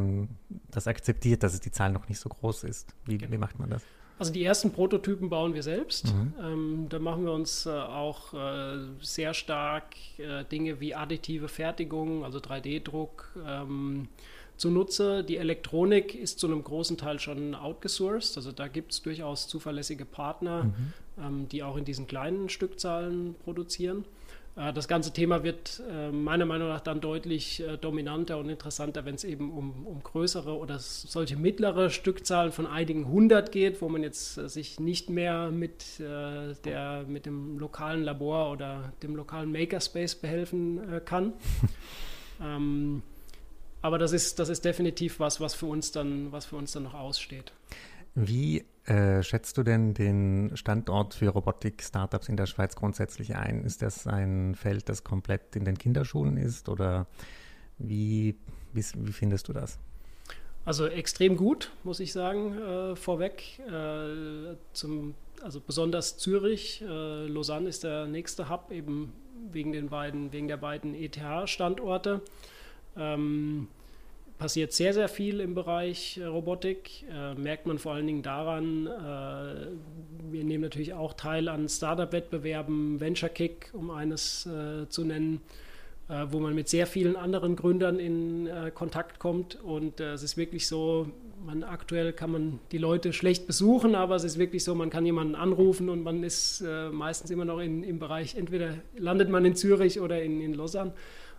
das 0.71 0.87
akzeptiert, 0.87 1.43
dass 1.43 1.59
die 1.59 1.71
Zahl 1.71 1.91
noch 1.91 2.09
nicht 2.09 2.19
so 2.19 2.29
groß 2.29 2.63
ist. 2.63 2.93
Wie, 3.05 3.17
genau. 3.17 3.31
wie 3.31 3.37
macht 3.37 3.59
man 3.59 3.69
das? 3.69 3.83
Also 4.19 4.33
die 4.33 4.43
ersten 4.43 4.71
Prototypen 4.71 5.29
bauen 5.29 5.53
wir 5.53 5.63
selbst. 5.63 6.13
Mhm. 6.13 6.33
Ähm, 6.43 6.85
da 6.89 6.99
machen 6.99 7.23
wir 7.23 7.31
uns 7.31 7.65
äh, 7.65 7.69
auch 7.69 8.33
äh, 8.33 8.79
sehr 9.01 9.33
stark 9.33 9.95
äh, 10.17 10.43
Dinge 10.43 10.81
wie 10.81 10.93
additive 10.93 11.47
Fertigung, 11.47 12.25
also 12.25 12.39
3D-Druck 12.39 13.33
ähm, 13.47 14.09
zunutze. 14.57 15.23
Die 15.23 15.37
Elektronik 15.37 16.15
ist 16.15 16.39
zu 16.39 16.47
einem 16.47 16.63
großen 16.63 16.97
Teil 16.97 17.19
schon 17.19 17.55
outgesourced. 17.55 18.35
Also 18.35 18.51
da 18.51 18.67
gibt 18.67 18.91
es 18.91 19.01
durchaus 19.01 19.47
zuverlässige 19.47 20.03
Partner, 20.03 20.65
mhm. 20.65 20.93
ähm, 21.17 21.49
die 21.49 21.63
auch 21.63 21.77
in 21.77 21.85
diesen 21.85 22.05
kleinen 22.05 22.49
Stückzahlen 22.49 23.35
produzieren. 23.45 24.03
Äh, 24.55 24.73
das 24.73 24.87
ganze 24.87 25.13
Thema 25.13 25.43
wird 25.43 25.81
äh, 25.89 26.11
meiner 26.11 26.45
Meinung 26.45 26.69
nach 26.69 26.81
dann 26.81 27.01
deutlich 27.01 27.61
äh, 27.61 27.77
dominanter 27.77 28.37
und 28.37 28.49
interessanter, 28.49 29.05
wenn 29.05 29.15
es 29.15 29.23
eben 29.23 29.51
um, 29.51 29.85
um 29.85 30.03
größere 30.03 30.57
oder 30.57 30.79
solche 30.79 31.35
mittlere 31.37 31.89
Stückzahlen 31.89 32.51
von 32.51 32.67
einigen 32.67 33.07
hundert 33.07 33.51
geht, 33.51 33.81
wo 33.81 33.89
man 33.89 34.03
jetzt 34.03 34.35
sich 34.35 34.79
nicht 34.79 35.09
mehr 35.09 35.51
mit, 35.51 35.99
der, 35.99 37.05
mit 37.07 37.25
dem 37.25 37.57
lokalen 37.57 38.03
Labor 38.03 38.51
oder 38.51 38.93
dem 39.03 39.15
lokalen 39.15 39.51
Makerspace 39.51 40.15
behelfen 40.15 41.01
kann. 41.05 41.33
ähm, 42.41 43.01
aber 43.81 43.97
das 43.97 44.11
ist, 44.11 44.39
das 44.39 44.49
ist 44.49 44.65
definitiv 44.65 45.19
was, 45.19 45.39
was 45.39 45.53
für 45.53 45.65
uns 45.65 45.91
dann, 45.91 46.31
was 46.31 46.45
für 46.45 46.57
uns 46.57 46.71
dann 46.71 46.83
noch 46.83 46.93
aussteht. 46.93 47.53
Wie 48.15 48.65
äh, 48.89 49.21
schätzt 49.21 49.57
du 49.57 49.63
denn 49.63 49.93
den 49.93 50.51
Standort 50.55 51.13
für 51.13 51.29
Robotik-Startups 51.29 52.27
in 52.27 52.37
der 52.37 52.47
Schweiz 52.47 52.75
grundsätzlich 52.75 53.35
ein? 53.35 53.63
Ist 53.63 53.81
das 53.83 54.07
ein 54.07 54.55
Feld, 54.55 54.89
das 54.89 55.03
komplett 55.03 55.55
in 55.55 55.63
den 55.63 55.77
Kinderschulen 55.77 56.37
ist 56.37 56.69
oder 56.69 57.05
wie, 57.77 58.35
wie, 58.73 58.83
wie 58.95 59.11
findest 59.11 59.47
du 59.47 59.53
das? 59.53 59.77
Also 60.65 60.87
extrem 60.87 61.37
gut, 61.37 61.71
muss 61.83 61.99
ich 61.99 62.11
sagen, 62.11 62.57
äh, 62.57 62.95
vorweg. 62.95 63.59
Äh, 63.59 64.55
zum, 64.73 65.13
also 65.41 65.61
besonders 65.61 66.17
Zürich, 66.17 66.81
äh, 66.81 67.27
Lausanne 67.27 67.69
ist 67.69 67.83
der 67.83 68.07
nächste 68.07 68.49
Hub, 68.49 68.71
eben 68.71 69.13
wegen, 69.51 69.71
den 69.71 69.89
beiden, 69.89 70.31
wegen 70.33 70.47
der 70.47 70.57
beiden 70.57 70.95
ETH-Standorte. 70.95 72.21
Ähm, 72.97 73.67
passiert 74.39 74.71
sehr, 74.71 74.93
sehr 74.93 75.09
viel 75.09 75.41
im 75.41 75.53
Bereich 75.53 76.17
äh, 76.17 76.23
Robotik. 76.23 77.03
Äh, 77.13 77.35
merkt 77.35 77.67
man 77.67 77.77
vor 77.77 77.93
allen 77.93 78.07
Dingen 78.07 78.23
daran, 78.23 78.87
äh, 78.87 79.67
wir 80.31 80.43
nehmen 80.43 80.63
natürlich 80.63 80.93
auch 80.93 81.13
teil 81.13 81.49
an 81.49 81.67
Startup-Wettbewerben, 81.67 82.99
Venture 82.99 83.29
Kick, 83.29 83.69
um 83.73 83.91
eines 83.91 84.47
äh, 84.47 84.87
zu 84.87 85.03
nennen, 85.03 85.41
äh, 86.07 86.25
wo 86.29 86.39
man 86.39 86.55
mit 86.55 86.69
sehr 86.69 86.87
vielen 86.87 87.17
anderen 87.17 87.57
Gründern 87.57 87.99
in 87.99 88.47
äh, 88.47 88.71
Kontakt 88.73 89.19
kommt. 89.19 89.61
Und 89.61 89.99
es 89.99 90.23
ist 90.23 90.37
wirklich 90.37 90.67
so, 90.67 91.07
man 91.45 91.63
aktuell 91.63 92.13
kann 92.13 92.31
man 92.31 92.59
die 92.71 92.77
Leute 92.77 93.11
schlecht 93.11 93.45
besuchen, 93.45 93.93
aber 93.93 94.15
es 94.15 94.23
ist 94.23 94.39
wirklich 94.39 94.63
so, 94.63 94.73
man 94.73 94.89
kann 94.89 95.05
jemanden 95.05 95.35
anrufen 95.35 95.89
und 95.89 96.03
man 96.03 96.23
ist 96.23 96.63
meistens 96.91 97.31
immer 97.31 97.45
noch 97.45 97.59
in, 97.59 97.83
im 97.83 97.97
Bereich, 97.97 98.35
entweder 98.35 98.73
landet 98.97 99.29
man 99.29 99.45
in 99.45 99.55
Zürich 99.55 100.01
oder 100.01 100.21
in, 100.21 100.41
in 100.41 100.53
Lausanne. 100.53 100.93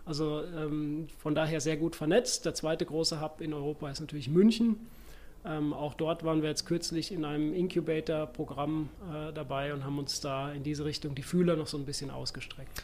Also 0.05 0.43
ähm, 0.43 1.07
von 1.17 1.35
daher 1.35 1.61
sehr 1.61 1.77
gut 1.77 1.95
vernetzt. 1.95 2.45
Der 2.45 2.53
zweite 2.53 2.85
große 2.85 3.21
Hub 3.21 3.41
in 3.41 3.53
Europa 3.53 3.89
ist 3.89 3.99
natürlich 3.99 4.29
München. 4.29 4.77
Ähm, 5.43 5.73
auch 5.73 5.95
dort 5.95 6.23
waren 6.23 6.41
wir 6.41 6.49
jetzt 6.49 6.65
kürzlich 6.65 7.11
in 7.11 7.25
einem 7.25 7.53
Incubator-Programm 7.53 8.89
äh, 9.11 9.33
dabei 9.33 9.73
und 9.73 9.83
haben 9.83 9.97
uns 9.97 10.19
da 10.21 10.51
in 10.51 10.63
diese 10.63 10.85
Richtung 10.85 11.15
die 11.15 11.23
Fühler 11.23 11.55
noch 11.55 11.67
so 11.67 11.77
ein 11.77 11.85
bisschen 11.85 12.11
ausgestreckt. 12.11 12.83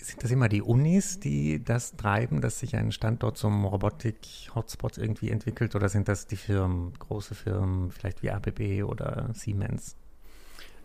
Sind 0.00 0.22
das 0.22 0.30
immer 0.30 0.48
die 0.48 0.62
Unis, 0.62 1.18
die 1.18 1.64
das 1.64 1.96
treiben, 1.96 2.40
dass 2.40 2.60
sich 2.60 2.76
ein 2.76 2.92
Standort 2.92 3.36
zum 3.36 3.64
Robotik-Hotspot 3.64 4.98
irgendwie 4.98 5.30
entwickelt 5.30 5.74
oder 5.74 5.88
sind 5.88 6.06
das 6.06 6.28
die 6.28 6.36
Firmen, 6.36 6.92
große 6.96 7.34
Firmen, 7.34 7.90
vielleicht 7.90 8.22
wie 8.22 8.30
ABB 8.30 8.84
oder 8.84 9.30
Siemens? 9.34 9.96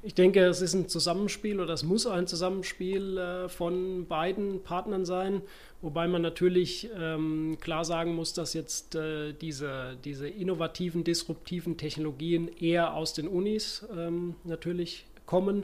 Ich 0.04 0.16
denke, 0.16 0.44
es 0.46 0.62
ist 0.62 0.74
ein 0.74 0.90
Zusammenspiel 0.90 1.60
oder 1.60 1.74
es 1.74 1.84
muss 1.84 2.08
ein 2.08 2.26
Zusammenspiel 2.26 3.18
äh, 3.20 3.50
von 3.50 4.08
beiden 4.08 4.64
Partnern 4.64 5.06
sein, 5.06 5.44
wobei 5.82 6.08
man 6.08 6.24
natürlich 6.24 6.90
ähm, 6.98 7.58
klar 7.62 7.86
sagen 7.86 8.16
muss, 8.16 8.34
dass 8.34 8.56
jetzt 8.56 8.96
äh, 8.96 9.34
diese, 9.34 9.98
diese 10.04 10.28
innovativen, 10.28 11.04
disruptiven 11.04 11.78
Technologien 11.78 12.50
eher 12.60 12.96
aus 12.96 13.14
den 13.14 13.28
Unis 13.28 13.86
ähm, 13.96 14.34
natürlich 14.44 15.06
kommen. 15.28 15.64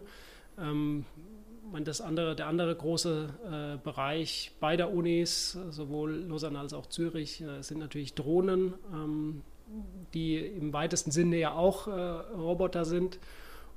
Ähm, 0.59 1.05
das 1.83 1.99
andere, 1.99 2.35
der 2.35 2.45
andere 2.47 2.75
große 2.75 3.29
äh, 3.43 3.83
Bereich 3.83 4.51
beider 4.59 4.91
Unis, 4.91 5.57
sowohl 5.71 6.25
Lausanne 6.27 6.59
als 6.59 6.73
auch 6.73 6.85
Zürich, 6.85 7.41
äh, 7.41 7.63
sind 7.63 7.79
natürlich 7.79 8.13
Drohnen, 8.13 8.75
ähm, 8.93 9.41
die 10.13 10.37
im 10.37 10.73
weitesten 10.73 11.09
Sinne 11.09 11.37
ja 11.37 11.53
auch 11.53 11.87
äh, 11.87 11.91
Roboter 11.91 12.85
sind. 12.85 13.17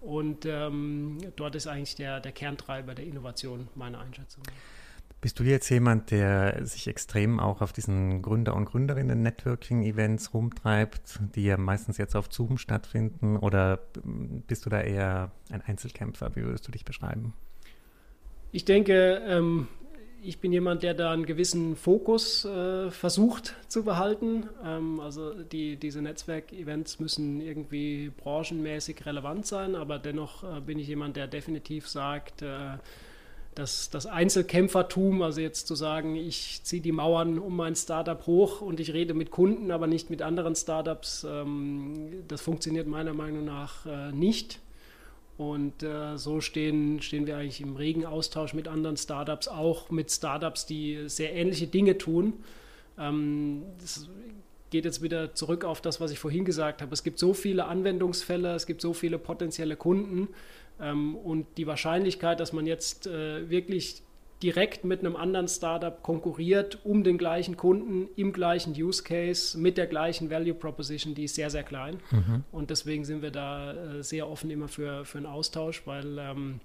Und 0.00 0.46
ähm, 0.46 1.18
dort 1.36 1.54
ist 1.54 1.66
eigentlich 1.66 1.96
der, 1.96 2.20
der 2.20 2.32
Kerntreiber 2.32 2.94
der 2.94 3.04
Innovation 3.04 3.68
meiner 3.74 4.00
Einschätzung. 4.00 4.42
Bist 5.20 5.38
du 5.38 5.42
jetzt 5.44 5.68
jemand, 5.68 6.10
der 6.10 6.64
sich 6.64 6.86
extrem 6.86 7.40
auch 7.40 7.60
auf 7.60 7.74
diesen 7.74 8.22
Gründer- 8.22 8.56
und 8.56 8.64
Gründerinnen-Networking-Events 8.64 10.32
rumtreibt, 10.32 11.20
die 11.34 11.44
ja 11.44 11.58
meistens 11.58 11.98
jetzt 11.98 12.16
auf 12.16 12.32
Zoom 12.32 12.56
stattfinden? 12.56 13.36
Oder 13.36 13.80
bist 14.46 14.64
du 14.64 14.70
da 14.70 14.80
eher 14.80 15.30
ein 15.50 15.60
Einzelkämpfer? 15.60 16.34
Wie 16.36 16.42
würdest 16.42 16.66
du 16.66 16.72
dich 16.72 16.86
beschreiben? 16.86 17.34
Ich 18.50 18.64
denke, 18.64 19.20
ähm, 19.26 19.68
ich 20.22 20.38
bin 20.38 20.52
jemand, 20.52 20.82
der 20.82 20.94
da 20.94 21.12
einen 21.12 21.26
gewissen 21.26 21.76
Fokus 21.76 22.44
äh, 22.44 22.90
versucht 22.90 23.56
zu 23.68 23.84
behalten. 23.84 24.48
Ähm, 24.64 25.00
also 25.00 25.32
die, 25.32 25.76
diese 25.76 26.02
Netzwerkevents 26.02 27.00
müssen 27.00 27.40
irgendwie 27.40 28.10
branchenmäßig 28.16 29.06
relevant 29.06 29.46
sein, 29.46 29.74
aber 29.74 29.98
dennoch 29.98 30.44
äh, 30.44 30.60
bin 30.60 30.78
ich 30.78 30.88
jemand, 30.88 31.16
der 31.16 31.26
definitiv 31.26 31.88
sagt, 31.88 32.42
äh, 32.42 32.78
dass 33.54 33.90
das 33.90 34.06
Einzelkämpfertum, 34.06 35.22
also 35.22 35.40
jetzt 35.40 35.66
zu 35.66 35.74
sagen, 35.74 36.16
ich 36.16 36.60
ziehe 36.62 36.82
die 36.82 36.92
Mauern 36.92 37.38
um 37.38 37.56
mein 37.56 37.74
Startup 37.74 38.24
hoch 38.26 38.60
und 38.60 38.78
ich 38.80 38.92
rede 38.92 39.12
mit 39.12 39.30
Kunden, 39.30 39.70
aber 39.70 39.86
nicht 39.86 40.08
mit 40.08 40.22
anderen 40.22 40.54
Startups, 40.54 41.26
ähm, 41.28 42.24
das 42.28 42.40
funktioniert 42.40 42.86
meiner 42.86 43.14
Meinung 43.14 43.44
nach 43.44 43.86
äh, 43.86 44.12
nicht. 44.12 44.60
Und 45.40 45.82
äh, 45.82 46.18
so 46.18 46.42
stehen, 46.42 47.00
stehen 47.00 47.26
wir 47.26 47.38
eigentlich 47.38 47.62
im 47.62 47.74
regen 47.74 48.04
Austausch 48.04 48.52
mit 48.52 48.68
anderen 48.68 48.98
Startups, 48.98 49.48
auch 49.48 49.90
mit 49.90 50.10
Startups, 50.10 50.66
die 50.66 51.04
sehr 51.06 51.32
ähnliche 51.34 51.66
Dinge 51.66 51.96
tun. 51.96 52.34
Ähm, 52.98 53.62
das 53.80 54.06
geht 54.68 54.84
jetzt 54.84 55.00
wieder 55.00 55.34
zurück 55.34 55.64
auf 55.64 55.80
das, 55.80 55.98
was 55.98 56.10
ich 56.10 56.18
vorhin 56.18 56.44
gesagt 56.44 56.82
habe. 56.82 56.92
Es 56.92 57.02
gibt 57.02 57.18
so 57.18 57.32
viele 57.32 57.64
Anwendungsfälle, 57.64 58.54
es 58.54 58.66
gibt 58.66 58.82
so 58.82 58.92
viele 58.92 59.18
potenzielle 59.18 59.76
Kunden. 59.76 60.28
Ähm, 60.78 61.16
und 61.16 61.46
die 61.56 61.66
Wahrscheinlichkeit, 61.66 62.38
dass 62.38 62.52
man 62.52 62.66
jetzt 62.66 63.06
äh, 63.06 63.48
wirklich 63.48 64.02
direkt 64.42 64.84
mit 64.84 65.00
einem 65.00 65.16
anderen 65.16 65.48
Startup 65.48 66.02
konkurriert 66.02 66.78
um 66.84 67.04
den 67.04 67.18
gleichen 67.18 67.56
Kunden 67.56 68.08
im 68.16 68.32
gleichen 68.32 68.72
Use 68.72 69.02
Case 69.02 69.58
mit 69.58 69.76
der 69.76 69.86
gleichen 69.86 70.30
Value 70.30 70.54
Proposition, 70.54 71.14
die 71.14 71.24
ist 71.24 71.34
sehr, 71.34 71.50
sehr 71.50 71.62
klein. 71.62 71.98
Mhm. 72.10 72.44
Und 72.50 72.70
deswegen 72.70 73.04
sind 73.04 73.22
wir 73.22 73.30
da 73.30 73.72
äh, 73.72 74.02
sehr 74.02 74.28
offen 74.28 74.50
immer 74.50 74.68
für, 74.68 75.04
für 75.04 75.18
einen 75.18 75.26
Austausch, 75.26 75.82
weil 75.86 76.18
ähm, 76.18 76.60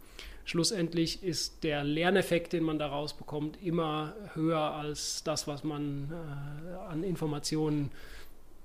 schlussendlich 0.45 1.23
ist 1.23 1.63
der 1.63 1.83
Lerneffekt, 1.83 2.53
den 2.53 2.63
man 2.63 2.79
daraus 2.79 3.13
bekommt, 3.13 3.61
immer 3.61 4.13
höher 4.33 4.59
als 4.59 5.23
das, 5.23 5.47
was 5.47 5.63
man 5.63 6.11
äh, 6.11 6.91
an 6.91 7.03
Informationen 7.03 7.91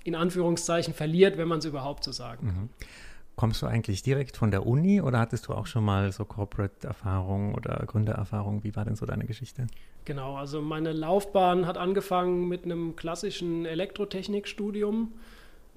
in 0.05 0.15
Anführungszeichen 0.15 0.95
verliert, 0.95 1.37
wenn 1.37 1.49
man 1.49 1.59
es 1.59 1.65
überhaupt 1.65 2.05
so 2.05 2.13
sagen 2.13 2.47
kann. 2.47 2.57
Mhm. 2.57 2.69
Kommst 3.41 3.63
du 3.63 3.67
eigentlich 3.67 4.03
direkt 4.03 4.37
von 4.37 4.51
der 4.51 4.67
Uni 4.67 5.01
oder 5.01 5.19
hattest 5.19 5.49
du 5.49 5.55
auch 5.55 5.67
schon 5.67 5.83
mal 5.83 6.13
so 6.13 6.27
Corporate-Erfahrung 6.27 7.55
oder 7.55 7.83
Gründererfahrung? 7.87 8.65
Wie 8.65 8.77
war 8.77 8.85
denn 8.85 8.97
so 8.97 9.07
deine 9.07 9.25
Geschichte? 9.25 9.67
Genau, 10.05 10.37
also 10.37 10.61
meine 10.61 10.93
Laufbahn 10.93 11.67
hat 11.67 11.79
angefangen 11.79 12.49
mit 12.49 12.67
einem 12.67 12.97
klassischen 12.97 13.65
Elektrotechnikstudium. 13.65 15.13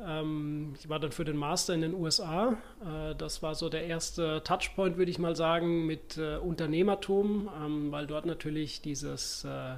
Ähm, 0.06 0.74
ich 0.78 0.90
war 0.90 1.00
dann 1.00 1.14
für 1.14 1.24
den 1.24 1.38
Master 1.38 1.74
in 1.74 1.80
den 1.80 1.94
USA. 1.94 2.58
Äh, 2.82 3.16
das 3.16 3.42
war 3.42 3.56
so 3.56 3.70
der 3.70 3.86
erste 3.86 4.44
Touchpoint, 4.44 4.98
würde 4.98 5.12
ich 5.12 5.18
mal 5.18 5.38
sagen, 5.38 5.86
mit 5.86 6.18
äh, 6.18 6.36
Unternehmertum, 6.36 7.48
ähm, 7.64 7.94
weil 7.94 8.08
dort 8.08 8.26
natürlich 8.26 8.82
dieses 8.82 9.46
äh, 9.46 9.76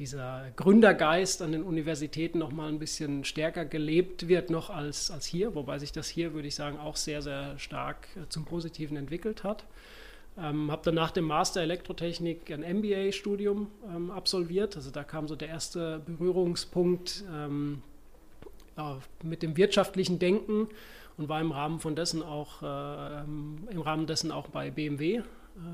dieser 0.00 0.50
Gründergeist 0.56 1.42
an 1.42 1.52
den 1.52 1.62
Universitäten 1.62 2.38
noch 2.38 2.52
mal 2.52 2.70
ein 2.70 2.78
bisschen 2.78 3.22
stärker 3.22 3.66
gelebt 3.66 4.28
wird 4.28 4.48
noch 4.48 4.70
als, 4.70 5.10
als 5.10 5.26
hier, 5.26 5.54
wobei 5.54 5.78
sich 5.78 5.92
das 5.92 6.08
hier, 6.08 6.32
würde 6.32 6.48
ich 6.48 6.54
sagen, 6.54 6.78
auch 6.78 6.96
sehr, 6.96 7.20
sehr 7.20 7.58
stark 7.58 8.08
zum 8.30 8.46
Positiven 8.46 8.96
entwickelt 8.96 9.44
hat. 9.44 9.66
Ähm, 10.38 10.70
habe 10.70 10.80
dann 10.86 10.94
nach 10.94 11.10
dem 11.10 11.26
Master 11.26 11.60
Elektrotechnik 11.60 12.50
ein 12.50 12.60
MBA-Studium 12.60 13.66
ähm, 13.94 14.10
absolviert. 14.10 14.74
Also 14.74 14.90
da 14.90 15.04
kam 15.04 15.28
so 15.28 15.36
der 15.36 15.48
erste 15.48 16.00
Berührungspunkt 16.06 17.22
ähm, 17.30 17.82
mit 19.22 19.42
dem 19.42 19.58
wirtschaftlichen 19.58 20.18
Denken 20.18 20.68
und 21.18 21.28
war 21.28 21.42
im 21.42 21.52
Rahmen 21.52 21.78
von 21.78 21.94
dessen 21.94 22.22
auch 22.22 22.62
äh, 22.62 23.20
im 23.70 23.82
Rahmen 23.82 24.06
dessen 24.06 24.32
auch 24.32 24.48
bei 24.48 24.70
BMW 24.70 25.16
äh, 25.16 25.22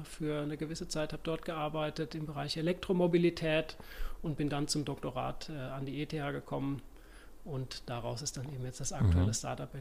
für 0.04 0.42
eine 0.42 0.56
gewisse 0.56 0.88
Zeit, 0.88 1.12
habe 1.12 1.22
dort 1.24 1.44
gearbeitet 1.44 2.14
im 2.14 2.26
Bereich 2.26 2.56
Elektromobilität 2.56 3.76
und 4.22 4.36
bin 4.36 4.48
dann 4.48 4.68
zum 4.68 4.84
Doktorat 4.84 5.50
äh, 5.50 5.58
an 5.58 5.86
die 5.86 6.02
ETH 6.02 6.10
gekommen. 6.10 6.82
Und 7.44 7.88
daraus 7.88 8.22
ist 8.22 8.36
dann 8.36 8.52
eben 8.52 8.64
jetzt 8.64 8.80
das 8.80 8.92
aktuelle 8.92 9.28
mhm. 9.28 9.34
Startup 9.34 9.72
äh, 9.72 9.78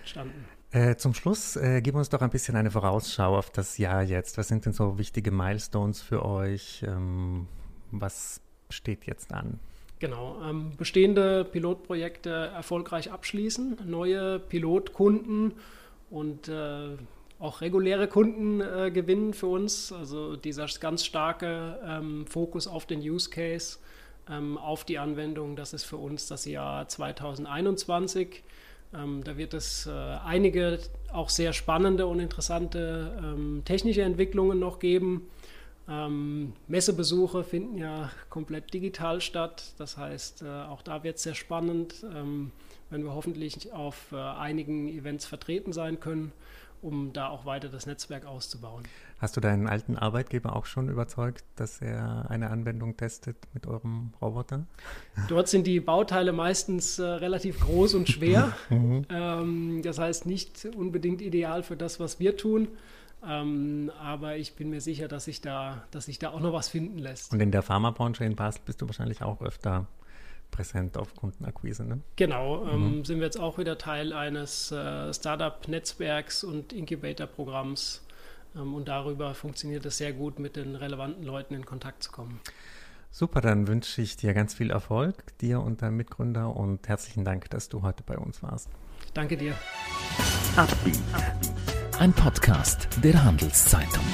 entstanden. 0.00 0.44
Äh, 0.70 0.96
zum 0.96 1.14
Schluss 1.14 1.56
äh, 1.56 1.80
gib 1.80 1.94
uns 1.94 2.10
doch 2.10 2.20
ein 2.20 2.28
bisschen 2.28 2.56
eine 2.56 2.70
Vorausschau 2.70 3.38
auf 3.38 3.50
das 3.50 3.78
Jahr 3.78 4.02
jetzt. 4.02 4.36
Was 4.36 4.48
sind 4.48 4.66
denn 4.66 4.74
so 4.74 4.98
wichtige 4.98 5.30
Milestones 5.30 6.02
für 6.02 6.24
euch? 6.24 6.84
Ähm, 6.86 7.48
was 7.90 8.42
steht 8.68 9.06
jetzt 9.06 9.32
an? 9.32 9.60
Genau, 9.98 10.40
ähm, 10.42 10.72
bestehende 10.76 11.44
Pilotprojekte 11.44 12.30
erfolgreich 12.54 13.10
abschließen, 13.10 13.78
neue 13.86 14.38
Pilotkunden 14.38 15.54
und 16.10 16.48
äh, 16.48 16.96
auch 17.38 17.60
reguläre 17.60 18.08
Kunden 18.08 18.60
äh, 18.60 18.90
gewinnen 18.92 19.32
für 19.32 19.46
uns. 19.46 19.92
Also 19.92 20.36
dieser 20.36 20.66
ganz 20.80 21.04
starke 21.04 21.78
ähm, 21.84 22.26
Fokus 22.26 22.66
auf 22.66 22.86
den 22.86 23.00
Use 23.00 23.30
Case, 23.30 23.78
ähm, 24.28 24.58
auf 24.58 24.84
die 24.84 24.98
Anwendung, 24.98 25.56
das 25.56 25.72
ist 25.72 25.84
für 25.84 25.96
uns 25.96 26.26
das 26.26 26.44
Jahr 26.44 26.88
2021. 26.88 28.42
Ähm, 28.94 29.22
da 29.22 29.36
wird 29.36 29.54
es 29.54 29.86
äh, 29.86 29.90
einige 29.90 30.78
auch 31.12 31.28
sehr 31.28 31.52
spannende 31.52 32.06
und 32.06 32.20
interessante 32.20 33.16
ähm, 33.22 33.62
technische 33.64 34.02
Entwicklungen 34.02 34.58
noch 34.58 34.78
geben. 34.78 35.28
Ähm, 35.88 36.52
Messebesuche 36.66 37.44
finden 37.44 37.78
ja 37.78 38.10
komplett 38.30 38.72
digital 38.74 39.20
statt. 39.20 39.74
Das 39.78 39.96
heißt, 39.96 40.42
äh, 40.42 40.46
auch 40.46 40.82
da 40.82 41.02
wird 41.02 41.16
es 41.16 41.22
sehr 41.22 41.34
spannend, 41.34 42.04
ähm, 42.14 42.50
wenn 42.90 43.04
wir 43.04 43.14
hoffentlich 43.14 43.72
auf 43.72 44.12
äh, 44.12 44.16
einigen 44.16 44.88
Events 44.88 45.26
vertreten 45.26 45.72
sein 45.72 46.00
können, 46.00 46.32
um 46.82 47.12
da 47.12 47.28
auch 47.28 47.44
weiter 47.44 47.68
das 47.68 47.86
Netzwerk 47.86 48.26
auszubauen. 48.26 48.84
Hast 49.18 49.36
du 49.36 49.40
deinen 49.40 49.66
alten 49.66 49.96
Arbeitgeber 49.96 50.54
auch 50.54 50.66
schon 50.66 50.88
überzeugt, 50.88 51.44
dass 51.56 51.80
er 51.80 52.30
eine 52.30 52.50
Anwendung 52.50 52.96
testet 52.96 53.36
mit 53.52 53.66
eurem 53.66 54.12
Roboter? 54.20 54.66
Dort 55.28 55.48
sind 55.48 55.66
die 55.66 55.80
Bauteile 55.80 56.32
meistens 56.32 56.98
äh, 56.98 57.04
relativ 57.04 57.60
groß 57.60 57.94
und 57.94 58.08
schwer. 58.08 58.52
Mhm. 58.70 59.06
ähm, 59.08 59.80
das 59.82 59.98
heißt 59.98 60.26
nicht 60.26 60.66
unbedingt 60.76 61.22
ideal 61.22 61.62
für 61.62 61.76
das, 61.76 61.98
was 62.00 62.20
wir 62.20 62.36
tun. 62.36 62.68
Ähm, 63.26 63.90
aber 64.00 64.36
ich 64.36 64.54
bin 64.54 64.70
mir 64.70 64.80
sicher, 64.80 65.08
dass 65.08 65.24
sich 65.24 65.40
da, 65.40 65.82
dass 65.90 66.04
sich 66.04 66.18
da 66.18 66.30
auch 66.30 66.40
noch 66.40 66.52
was 66.52 66.68
finden 66.68 66.98
lässt. 66.98 67.32
Und 67.32 67.40
in 67.40 67.50
der 67.50 67.62
Pharmabranche 67.62 68.24
in 68.24 68.36
Basel 68.36 68.60
bist 68.64 68.80
du 68.82 68.86
wahrscheinlich 68.86 69.22
auch 69.22 69.40
öfter 69.40 69.86
präsent 70.50 70.96
auf 70.96 71.14
Kundenakquise, 71.14 71.84
ne? 71.84 72.00
Genau, 72.16 72.66
ähm, 72.66 72.98
mhm. 72.98 73.04
sind 73.04 73.18
wir 73.18 73.24
jetzt 73.24 73.38
auch 73.38 73.58
wieder 73.58 73.78
Teil 73.78 74.12
eines 74.12 74.72
äh, 74.72 75.12
Startup-Netzwerks 75.12 76.44
und 76.44 76.72
Incubator-Programms. 76.72 78.04
Ähm, 78.56 78.74
und 78.74 78.88
darüber 78.88 79.34
funktioniert 79.34 79.84
es 79.86 79.98
sehr 79.98 80.12
gut, 80.12 80.38
mit 80.38 80.56
den 80.56 80.74
relevanten 80.74 81.24
Leuten 81.24 81.54
in 81.54 81.64
Kontakt 81.64 82.02
zu 82.02 82.10
kommen. 82.10 82.40
Super, 83.10 83.40
dann 83.40 83.66
wünsche 83.66 84.02
ich 84.02 84.16
dir 84.16 84.34
ganz 84.34 84.54
viel 84.54 84.70
Erfolg, 84.70 85.36
dir 85.38 85.60
und 85.60 85.82
deinem 85.82 85.96
Mitgründer 85.96 86.54
und 86.54 86.88
herzlichen 86.88 87.24
Dank, 87.24 87.48
dass 87.50 87.68
du 87.68 87.82
heute 87.82 88.02
bei 88.02 88.18
uns 88.18 88.42
warst. 88.42 88.68
Danke 89.14 89.36
dir. 89.36 89.54
Ein 91.98 92.12
Podcast 92.12 92.88
der 93.02 93.24
Handelszeitung. 93.24 94.04